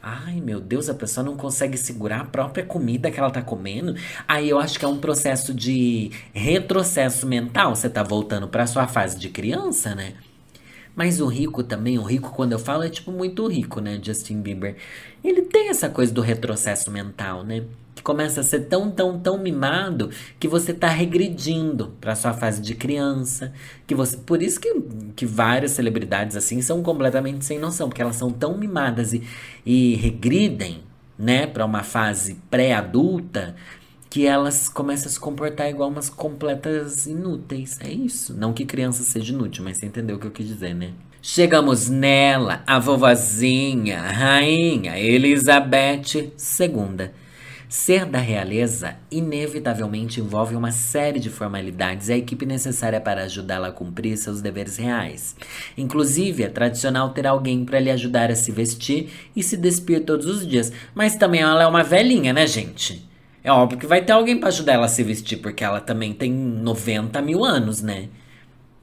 Ai, 0.03 0.39
meu 0.39 0.59
Deus, 0.59 0.87
a 0.87 0.93
pessoa 0.93 1.25
não 1.25 1.35
consegue 1.35 1.79
segurar 1.79 2.21
a 2.21 2.25
própria 2.25 2.63
comida 2.63 3.09
que 3.09 3.19
ela 3.19 3.31
tá 3.31 3.41
comendo. 3.41 3.95
Aí 4.27 4.47
eu 4.47 4.59
acho 4.59 4.77
que 4.77 4.85
é 4.85 4.87
um 4.87 4.99
processo 4.99 5.51
de 5.51 6.11
retrocesso 6.31 7.25
mental. 7.25 7.75
Você 7.75 7.89
tá 7.89 8.03
voltando 8.03 8.47
para 8.47 8.67
sua 8.67 8.87
fase 8.87 9.17
de 9.17 9.29
criança, 9.29 9.95
né? 9.95 10.13
Mas 10.95 11.19
o 11.19 11.25
rico 11.25 11.63
também, 11.63 11.97
o 11.97 12.03
rico, 12.03 12.29
quando 12.31 12.51
eu 12.51 12.59
falo, 12.59 12.83
é 12.83 12.89
tipo 12.89 13.11
muito 13.11 13.47
rico, 13.47 13.79
né? 13.79 13.99
Justin 13.99 14.41
Bieber. 14.41 14.75
Ele 15.23 15.41
tem 15.41 15.69
essa 15.69 15.89
coisa 15.89 16.13
do 16.13 16.21
retrocesso 16.21 16.91
mental, 16.91 17.43
né? 17.43 17.63
Começa 18.03 18.41
a 18.41 18.43
ser 18.43 18.61
tão, 18.61 18.91
tão, 18.91 19.19
tão 19.19 19.37
mimado 19.37 20.09
que 20.39 20.47
você 20.47 20.73
tá 20.73 20.87
regredindo 20.87 21.93
para 22.01 22.15
sua 22.15 22.33
fase 22.33 22.61
de 22.61 22.75
criança. 22.75 23.53
que 23.85 23.95
você 23.95 24.17
Por 24.17 24.41
isso 24.41 24.59
que, 24.59 24.73
que 25.15 25.25
várias 25.25 25.71
celebridades 25.71 26.35
assim 26.35 26.61
são 26.61 26.81
completamente 26.81 27.45
sem 27.45 27.59
noção, 27.59 27.89
porque 27.89 28.01
elas 28.01 28.15
são 28.15 28.31
tão 28.31 28.57
mimadas 28.57 29.13
e, 29.13 29.23
e 29.65 29.95
regridem, 29.95 30.83
né, 31.17 31.45
para 31.45 31.65
uma 31.65 31.83
fase 31.83 32.39
pré-adulta 32.49 33.55
que 34.09 34.27
elas 34.27 34.67
começam 34.67 35.07
a 35.07 35.11
se 35.11 35.19
comportar 35.19 35.69
igual 35.69 35.89
umas 35.89 36.09
completas 36.09 37.05
inúteis. 37.07 37.79
É 37.79 37.89
isso. 37.89 38.33
Não 38.37 38.51
que 38.51 38.65
criança 38.65 39.03
seja 39.03 39.31
inútil, 39.31 39.63
mas 39.63 39.77
você 39.77 39.85
entendeu 39.85 40.17
o 40.17 40.19
que 40.19 40.27
eu 40.27 40.31
quis 40.31 40.45
dizer, 40.45 40.75
né? 40.75 40.91
Chegamos 41.21 41.87
nela, 41.87 42.63
a 42.67 42.77
vovozinha, 42.77 44.01
rainha 44.01 44.99
Elizabeth 44.99 46.15
II. 46.15 47.09
Ser 47.71 48.05
da 48.05 48.19
realeza 48.19 48.97
inevitavelmente 49.09 50.19
envolve 50.19 50.57
uma 50.57 50.73
série 50.73 51.21
de 51.21 51.29
formalidades 51.29 52.09
e 52.09 52.11
a 52.11 52.17
equipe 52.17 52.45
necessária 52.45 52.99
para 52.99 53.23
ajudá-la 53.23 53.69
a 53.69 53.71
cumprir 53.71 54.17
seus 54.17 54.41
deveres 54.41 54.75
reais. 54.75 55.37
Inclusive, 55.77 56.43
é 56.43 56.49
tradicional 56.49 57.11
ter 57.11 57.25
alguém 57.25 57.63
para 57.63 57.79
lhe 57.79 57.89
ajudar 57.89 58.29
a 58.29 58.35
se 58.35 58.51
vestir 58.51 59.09
e 59.33 59.41
se 59.41 59.55
despir 59.55 60.03
todos 60.03 60.25
os 60.25 60.45
dias, 60.45 60.69
mas 60.93 61.15
também 61.15 61.39
ela 61.39 61.63
é 61.63 61.65
uma 61.65 61.81
velhinha, 61.81 62.33
né, 62.33 62.45
gente? 62.45 63.09
É 63.41 63.49
óbvio 63.49 63.79
que 63.79 63.87
vai 63.87 64.03
ter 64.03 64.11
alguém 64.11 64.37
para 64.37 64.49
ajudar 64.49 64.73
ela 64.73 64.87
a 64.87 64.89
se 64.89 65.01
vestir, 65.01 65.37
porque 65.37 65.63
ela 65.63 65.79
também 65.79 66.11
tem 66.11 66.29
90 66.29 67.21
mil 67.21 67.45
anos, 67.45 67.81
né? 67.81 68.09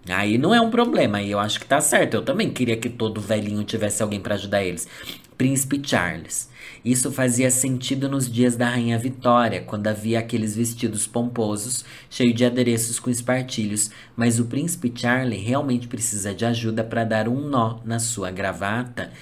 Aí 0.09 0.38
não 0.38 0.55
é 0.55 0.62
um 0.62 0.70
problema, 0.70 1.18
aí 1.18 1.31
eu 1.31 1.38
acho 1.38 1.61
que 1.61 1.66
tá 1.66 1.83
certo. 1.83 2.14
Eu 2.14 2.22
também 2.22 2.48
queria 2.48 2.79
que 2.79 2.88
todo 2.88 3.20
velhinho 3.20 3.62
tivesse 3.64 4.03
alguém 4.03 4.18
para 4.18 4.37
ajudar 4.37 4.64
eles. 4.64 4.88
Príncipe 5.38 5.81
Charles. 5.81 6.51
Isso 6.85 7.12
fazia 7.12 7.48
sentido 7.48 8.09
nos 8.09 8.29
dias 8.29 8.57
da 8.57 8.70
Rainha 8.70 8.98
Vitória, 8.98 9.62
quando 9.62 9.87
havia 9.87 10.18
aqueles 10.18 10.57
vestidos 10.57 11.07
pomposos, 11.07 11.85
cheios 12.11 12.35
de 12.35 12.44
adereços 12.44 12.98
com 12.98 13.09
espartilhos, 13.09 13.88
mas 14.16 14.40
o 14.40 14.46
príncipe 14.46 14.92
Charlie 14.92 15.38
realmente 15.38 15.87
precisa 15.87 16.35
de 16.35 16.44
ajuda 16.44 16.83
para 16.83 17.05
dar 17.05 17.29
um 17.29 17.48
nó 17.48 17.79
na 17.85 18.01
sua 18.01 18.33
gravata. 18.33 19.12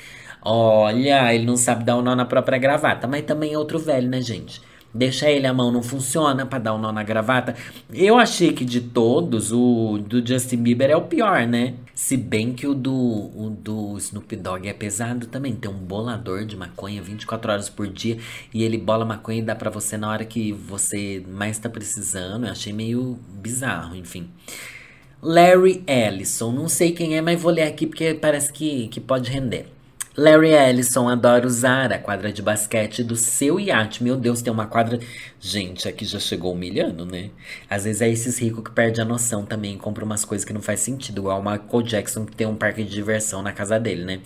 Olha, 0.41 1.35
ele 1.35 1.45
não 1.45 1.57
sabe 1.59 1.85
dar 1.85 1.99
um 1.99 2.03
nó 2.03 2.17
na 2.17 2.25
própria 2.25 2.59
gravata, 2.59 3.07
mas 3.07 3.27
também 3.27 3.53
é 3.53 3.59
outro 3.59 3.79
velho, 3.79 4.09
né, 4.09 4.23
gente? 4.23 4.63
Deixa 4.97 5.31
ele 5.31 5.47
a 5.47 5.53
mão 5.53 5.71
não 5.71 5.83
funciona 5.83 6.47
para 6.47 6.59
dar 6.59 6.75
um 6.75 6.79
nó 6.79 6.91
na 6.91 7.03
gravata. 7.03 7.55
Eu 7.93 8.17
achei 8.17 8.55
que 8.55 8.65
de 8.65 8.81
todos, 8.81 9.53
o 9.53 9.99
do 9.99 10.27
Justin 10.27 10.57
Bieber 10.57 10.89
é 10.91 10.97
o 10.97 11.03
pior, 11.03 11.47
né? 11.47 11.75
Se 11.95 12.17
bem 12.17 12.55
que 12.55 12.67
o 12.67 12.75
do, 12.75 12.95
o 12.95 13.51
do 13.51 13.99
Snoop 13.99 14.35
Dogg 14.37 14.67
é 14.67 14.73
pesado 14.73 15.27
também. 15.27 15.55
Tem 15.55 15.71
um 15.71 15.75
bolador 15.75 16.47
de 16.47 16.57
maconha 16.57 17.03
24 17.03 17.53
horas 17.53 17.69
por 17.69 17.87
dia. 17.87 18.17
E 18.55 18.65
ele 18.65 18.79
bola 18.79 19.05
maconha 19.05 19.41
e 19.41 19.43
dá 19.43 19.55
para 19.55 19.69
você 19.69 19.99
na 19.99 20.11
hora 20.11 20.25
que 20.25 20.51
você 20.51 21.23
mais 21.29 21.59
tá 21.59 21.69
precisando. 21.69 22.47
Eu 22.47 22.53
achei 22.53 22.73
meio 22.73 23.19
bizarro, 23.29 23.95
enfim. 23.95 24.31
Larry 25.23 25.85
Ellison. 25.87 26.53
Não 26.53 26.69
sei 26.71 26.93
quem 26.93 27.17
é, 27.17 27.21
mas 27.21 27.41
vou 27.41 27.53
ler 27.53 27.65
aqui 27.65 27.87
porque 27.87 28.15
parece 28.15 28.51
que, 28.51 28.89
que 28.89 29.01
pode 29.01 29.31
render. 29.31 29.76
Larry 30.17 30.55
Ellison 30.55 31.09
adora 31.11 31.47
usar 31.47 31.93
a 31.93 31.99
quadra 31.99 32.33
de 32.33 32.41
basquete 32.41 33.05
do 33.05 33.15
seu 33.15 33.61
iate. 33.61 34.03
Meu 34.03 34.17
Deus, 34.17 34.41
tem 34.41 34.51
uma 34.51 34.67
quadra. 34.67 34.99
Gente, 35.39 35.87
aqui 35.87 36.07
já 36.07 36.19
chegou 36.19 36.55
humilhando, 36.55 37.05
né? 37.05 37.31
Às 37.69 37.85
vezes 37.85 38.01
é 38.01 38.09
esses 38.09 38.39
ricos 38.39 38.65
que 38.65 38.71
perdem 38.71 39.03
a 39.03 39.05
noção 39.05 39.45
também 39.45 39.77
compram 39.77 40.07
umas 40.07 40.25
coisas 40.25 40.43
que 40.43 40.55
não 40.55 40.63
faz 40.63 40.81
sentido, 40.81 41.21
igual 41.21 41.41
o 41.41 41.45
Michael 41.45 41.83
Jackson 41.83 42.25
que 42.25 42.35
tem 42.35 42.47
um 42.47 42.57
parque 42.57 42.83
de 42.83 42.91
diversão 42.91 43.43
na 43.43 43.53
casa 43.53 43.79
dele, 43.79 44.05
né? 44.07 44.21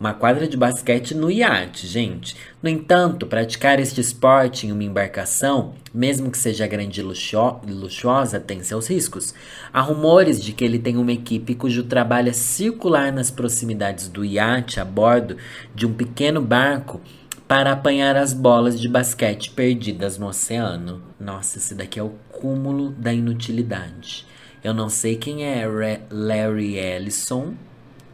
Uma 0.00 0.14
quadra 0.14 0.48
de 0.48 0.56
basquete 0.56 1.14
no 1.14 1.30
iate, 1.30 1.86
gente. 1.86 2.34
No 2.62 2.70
entanto, 2.70 3.26
praticar 3.26 3.78
este 3.78 4.00
esporte 4.00 4.66
em 4.66 4.72
uma 4.72 4.82
embarcação, 4.82 5.74
mesmo 5.92 6.30
que 6.30 6.38
seja 6.38 6.66
grande 6.66 7.02
e 7.02 7.70
luxuosa, 7.70 8.40
tem 8.40 8.62
seus 8.62 8.88
riscos. 8.88 9.34
Há 9.70 9.82
rumores 9.82 10.42
de 10.42 10.54
que 10.54 10.64
ele 10.64 10.78
tem 10.78 10.96
uma 10.96 11.12
equipe 11.12 11.54
cujo 11.54 11.84
trabalho 11.84 12.30
é 12.30 12.32
circular 12.32 13.12
nas 13.12 13.30
proximidades 13.30 14.08
do 14.08 14.24
iate 14.24 14.80
a 14.80 14.86
bordo 14.86 15.36
de 15.74 15.86
um 15.86 15.92
pequeno 15.92 16.40
barco 16.40 16.98
para 17.46 17.72
apanhar 17.72 18.16
as 18.16 18.32
bolas 18.32 18.80
de 18.80 18.88
basquete 18.88 19.50
perdidas 19.50 20.16
no 20.16 20.28
oceano. 20.28 21.02
Nossa, 21.20 21.58
esse 21.58 21.74
daqui 21.74 21.98
é 21.98 22.02
o 22.02 22.14
cúmulo 22.30 22.90
da 22.92 23.12
inutilidade. 23.12 24.24
Eu 24.64 24.72
não 24.72 24.88
sei 24.88 25.16
quem 25.16 25.44
é 25.44 25.66
Larry 26.10 26.78
Ellison, 26.78 27.54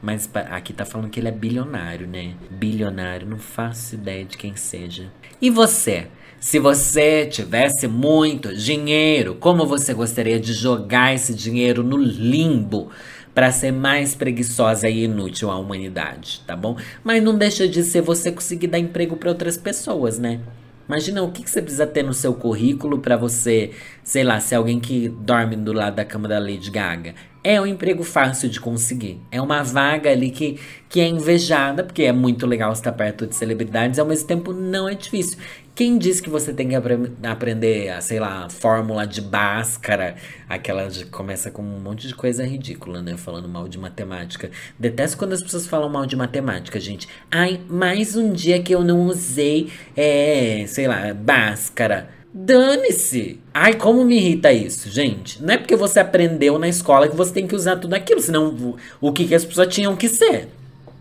mas 0.02 0.28
aqui 0.50 0.72
tá 0.72 0.84
falando 0.84 1.10
que 1.10 1.18
ele 1.18 1.28
é 1.28 1.32
bilionário, 1.32 2.06
né? 2.06 2.34
Bilionário, 2.50 3.26
não 3.26 3.38
faço 3.38 3.94
ideia 3.94 4.24
de 4.24 4.36
quem 4.36 4.54
seja. 4.56 5.10
E 5.40 5.50
você? 5.50 6.08
Se 6.38 6.58
você 6.58 7.26
tivesse 7.26 7.88
muito 7.88 8.54
dinheiro, 8.54 9.34
como 9.34 9.66
você 9.66 9.94
gostaria 9.94 10.38
de 10.38 10.52
jogar 10.52 11.14
esse 11.14 11.34
dinheiro 11.34 11.82
no 11.82 11.96
limbo 11.96 12.90
para 13.34 13.50
ser 13.50 13.72
mais 13.72 14.14
preguiçosa 14.14 14.88
e 14.88 15.04
inútil 15.04 15.50
à 15.50 15.58
humanidade, 15.58 16.42
tá 16.46 16.54
bom? 16.54 16.76
Mas 17.02 17.22
não 17.22 17.36
deixa 17.36 17.66
de 17.66 17.82
ser 17.82 18.00
você 18.00 18.30
conseguir 18.30 18.68
dar 18.68 18.78
emprego 18.78 19.16
para 19.16 19.30
outras 19.30 19.56
pessoas, 19.56 20.18
né? 20.18 20.40
Imagina 20.88 21.22
o 21.22 21.32
que, 21.32 21.42
que 21.42 21.50
você 21.50 21.60
precisa 21.60 21.86
ter 21.86 22.04
no 22.04 22.14
seu 22.14 22.32
currículo 22.32 23.00
para 23.00 23.16
você, 23.16 23.72
sei 24.04 24.22
lá, 24.22 24.38
ser 24.38 24.54
alguém 24.54 24.78
que 24.78 25.08
dorme 25.08 25.56
do 25.56 25.72
lado 25.72 25.96
da 25.96 26.04
cama 26.04 26.28
da 26.28 26.38
Lady 26.38 26.70
Gaga. 26.70 27.14
É 27.48 27.60
um 27.60 27.66
emprego 27.66 28.02
fácil 28.02 28.48
de 28.48 28.58
conseguir. 28.58 29.20
É 29.30 29.40
uma 29.40 29.62
vaga 29.62 30.10
ali 30.10 30.32
que, 30.32 30.58
que 30.88 30.98
é 30.98 31.06
invejada, 31.06 31.84
porque 31.84 32.02
é 32.02 32.10
muito 32.10 32.44
legal 32.44 32.72
estar 32.72 32.90
perto 32.90 33.24
de 33.24 33.36
celebridades, 33.36 34.00
ao 34.00 34.04
mesmo 34.04 34.26
tempo 34.26 34.52
não 34.52 34.88
é 34.88 34.96
difícil. 34.96 35.38
Quem 35.72 35.96
disse 35.96 36.20
que 36.20 36.28
você 36.28 36.52
tem 36.52 36.70
que 36.70 36.74
apre 36.74 37.12
aprender 37.22 37.90
a, 37.90 38.00
sei 38.00 38.18
lá, 38.18 38.50
fórmula 38.50 39.06
de 39.06 39.20
Bhaskara, 39.20 40.16
aquela 40.48 40.88
que 40.88 41.04
começa 41.04 41.48
com 41.48 41.62
um 41.62 41.78
monte 41.78 42.08
de 42.08 42.16
coisa 42.16 42.44
ridícula, 42.44 43.00
né? 43.00 43.16
Falando 43.16 43.48
mal 43.48 43.68
de 43.68 43.78
matemática. 43.78 44.50
Detesto 44.76 45.16
quando 45.16 45.34
as 45.34 45.42
pessoas 45.42 45.68
falam 45.68 45.88
mal 45.88 46.04
de 46.04 46.16
matemática, 46.16 46.80
gente. 46.80 47.06
Ai, 47.30 47.60
mais 47.68 48.16
um 48.16 48.32
dia 48.32 48.60
que 48.60 48.74
eu 48.74 48.82
não 48.82 49.06
usei, 49.06 49.70
é, 49.96 50.64
sei 50.66 50.88
lá, 50.88 51.14
Bhaskara. 51.14 52.08
Dane-se! 52.38 53.40
Ai, 53.54 53.72
como 53.72 54.04
me 54.04 54.18
irrita 54.18 54.52
isso, 54.52 54.90
gente. 54.90 55.42
Não 55.42 55.54
é 55.54 55.56
porque 55.56 55.74
você 55.74 56.00
aprendeu 56.00 56.58
na 56.58 56.68
escola 56.68 57.08
que 57.08 57.16
você 57.16 57.32
tem 57.32 57.46
que 57.46 57.54
usar 57.54 57.76
tudo 57.76 57.94
aquilo, 57.94 58.20
senão 58.20 58.76
o 59.00 59.10
que, 59.10 59.26
que 59.26 59.34
as 59.34 59.42
pessoas 59.42 59.74
tinham 59.74 59.96
que 59.96 60.06
ser? 60.06 60.50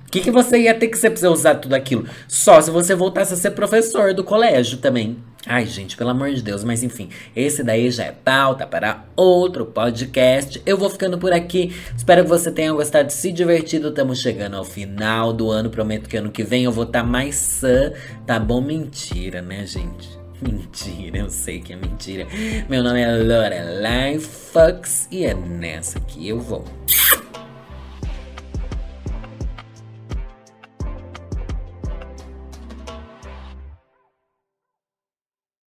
O 0.08 0.12
que, 0.12 0.22
que 0.22 0.32
você 0.32 0.60
ia 0.60 0.74
ter 0.74 0.88
que 0.88 0.98
ser 0.98 1.10
pra 1.10 1.30
usar 1.30 1.56
tudo 1.56 1.74
aquilo? 1.74 2.08
Só 2.26 2.62
se 2.62 2.72
você 2.72 2.96
voltasse 2.96 3.34
a 3.34 3.36
ser 3.36 3.52
professor 3.52 4.14
do 4.14 4.24
colégio 4.24 4.78
também. 4.78 5.18
Ai, 5.46 5.66
gente, 5.66 5.98
pelo 5.98 6.12
amor 6.12 6.34
de 6.34 6.42
Deus, 6.42 6.64
mas 6.64 6.84
enfim, 6.84 7.10
esse 7.36 7.62
daí 7.62 7.92
já 7.92 8.06
é 8.06 8.14
pauta 8.14 8.66
para 8.66 9.04
outro 9.14 9.66
podcast. 9.66 10.62
Eu 10.66 10.78
vou 10.78 10.90
ficando 10.90 11.18
por 11.18 11.34
aqui. 11.34 11.76
Espero 11.98 12.24
que 12.24 12.30
você 12.30 12.50
tenha 12.50 12.72
gostado, 12.72 13.12
se 13.12 13.30
divertido. 13.30 13.90
Estamos 13.90 14.22
chegando 14.22 14.56
ao 14.56 14.64
final 14.64 15.34
do 15.34 15.52
ano. 15.52 15.70
Prometo 15.70 16.08
que 16.08 16.16
ano 16.16 16.32
que 16.32 16.46
vem 16.46 16.64
eu 16.64 16.72
vou 16.72 16.86
estar 16.86 17.02
tá 17.02 17.06
mais 17.06 17.36
sã, 17.36 17.92
tá 18.26 18.40
bom? 18.40 18.62
Mentira, 18.62 19.42
né, 19.42 19.66
gente? 19.66 20.25
Mentira, 20.46 21.18
eu 21.18 21.30
sei 21.30 21.60
que 21.60 21.74
é 21.74 21.76
mentira. 21.76 22.28
Meu 22.70 22.84
nome 22.84 23.02
é 23.02 23.12
Lorelai 23.18 24.20
Fox 24.20 25.08
e 25.10 25.26
é 25.26 25.34
nessa 25.34 26.00
que 26.00 26.28
eu 26.28 26.40
vou. 26.40 26.64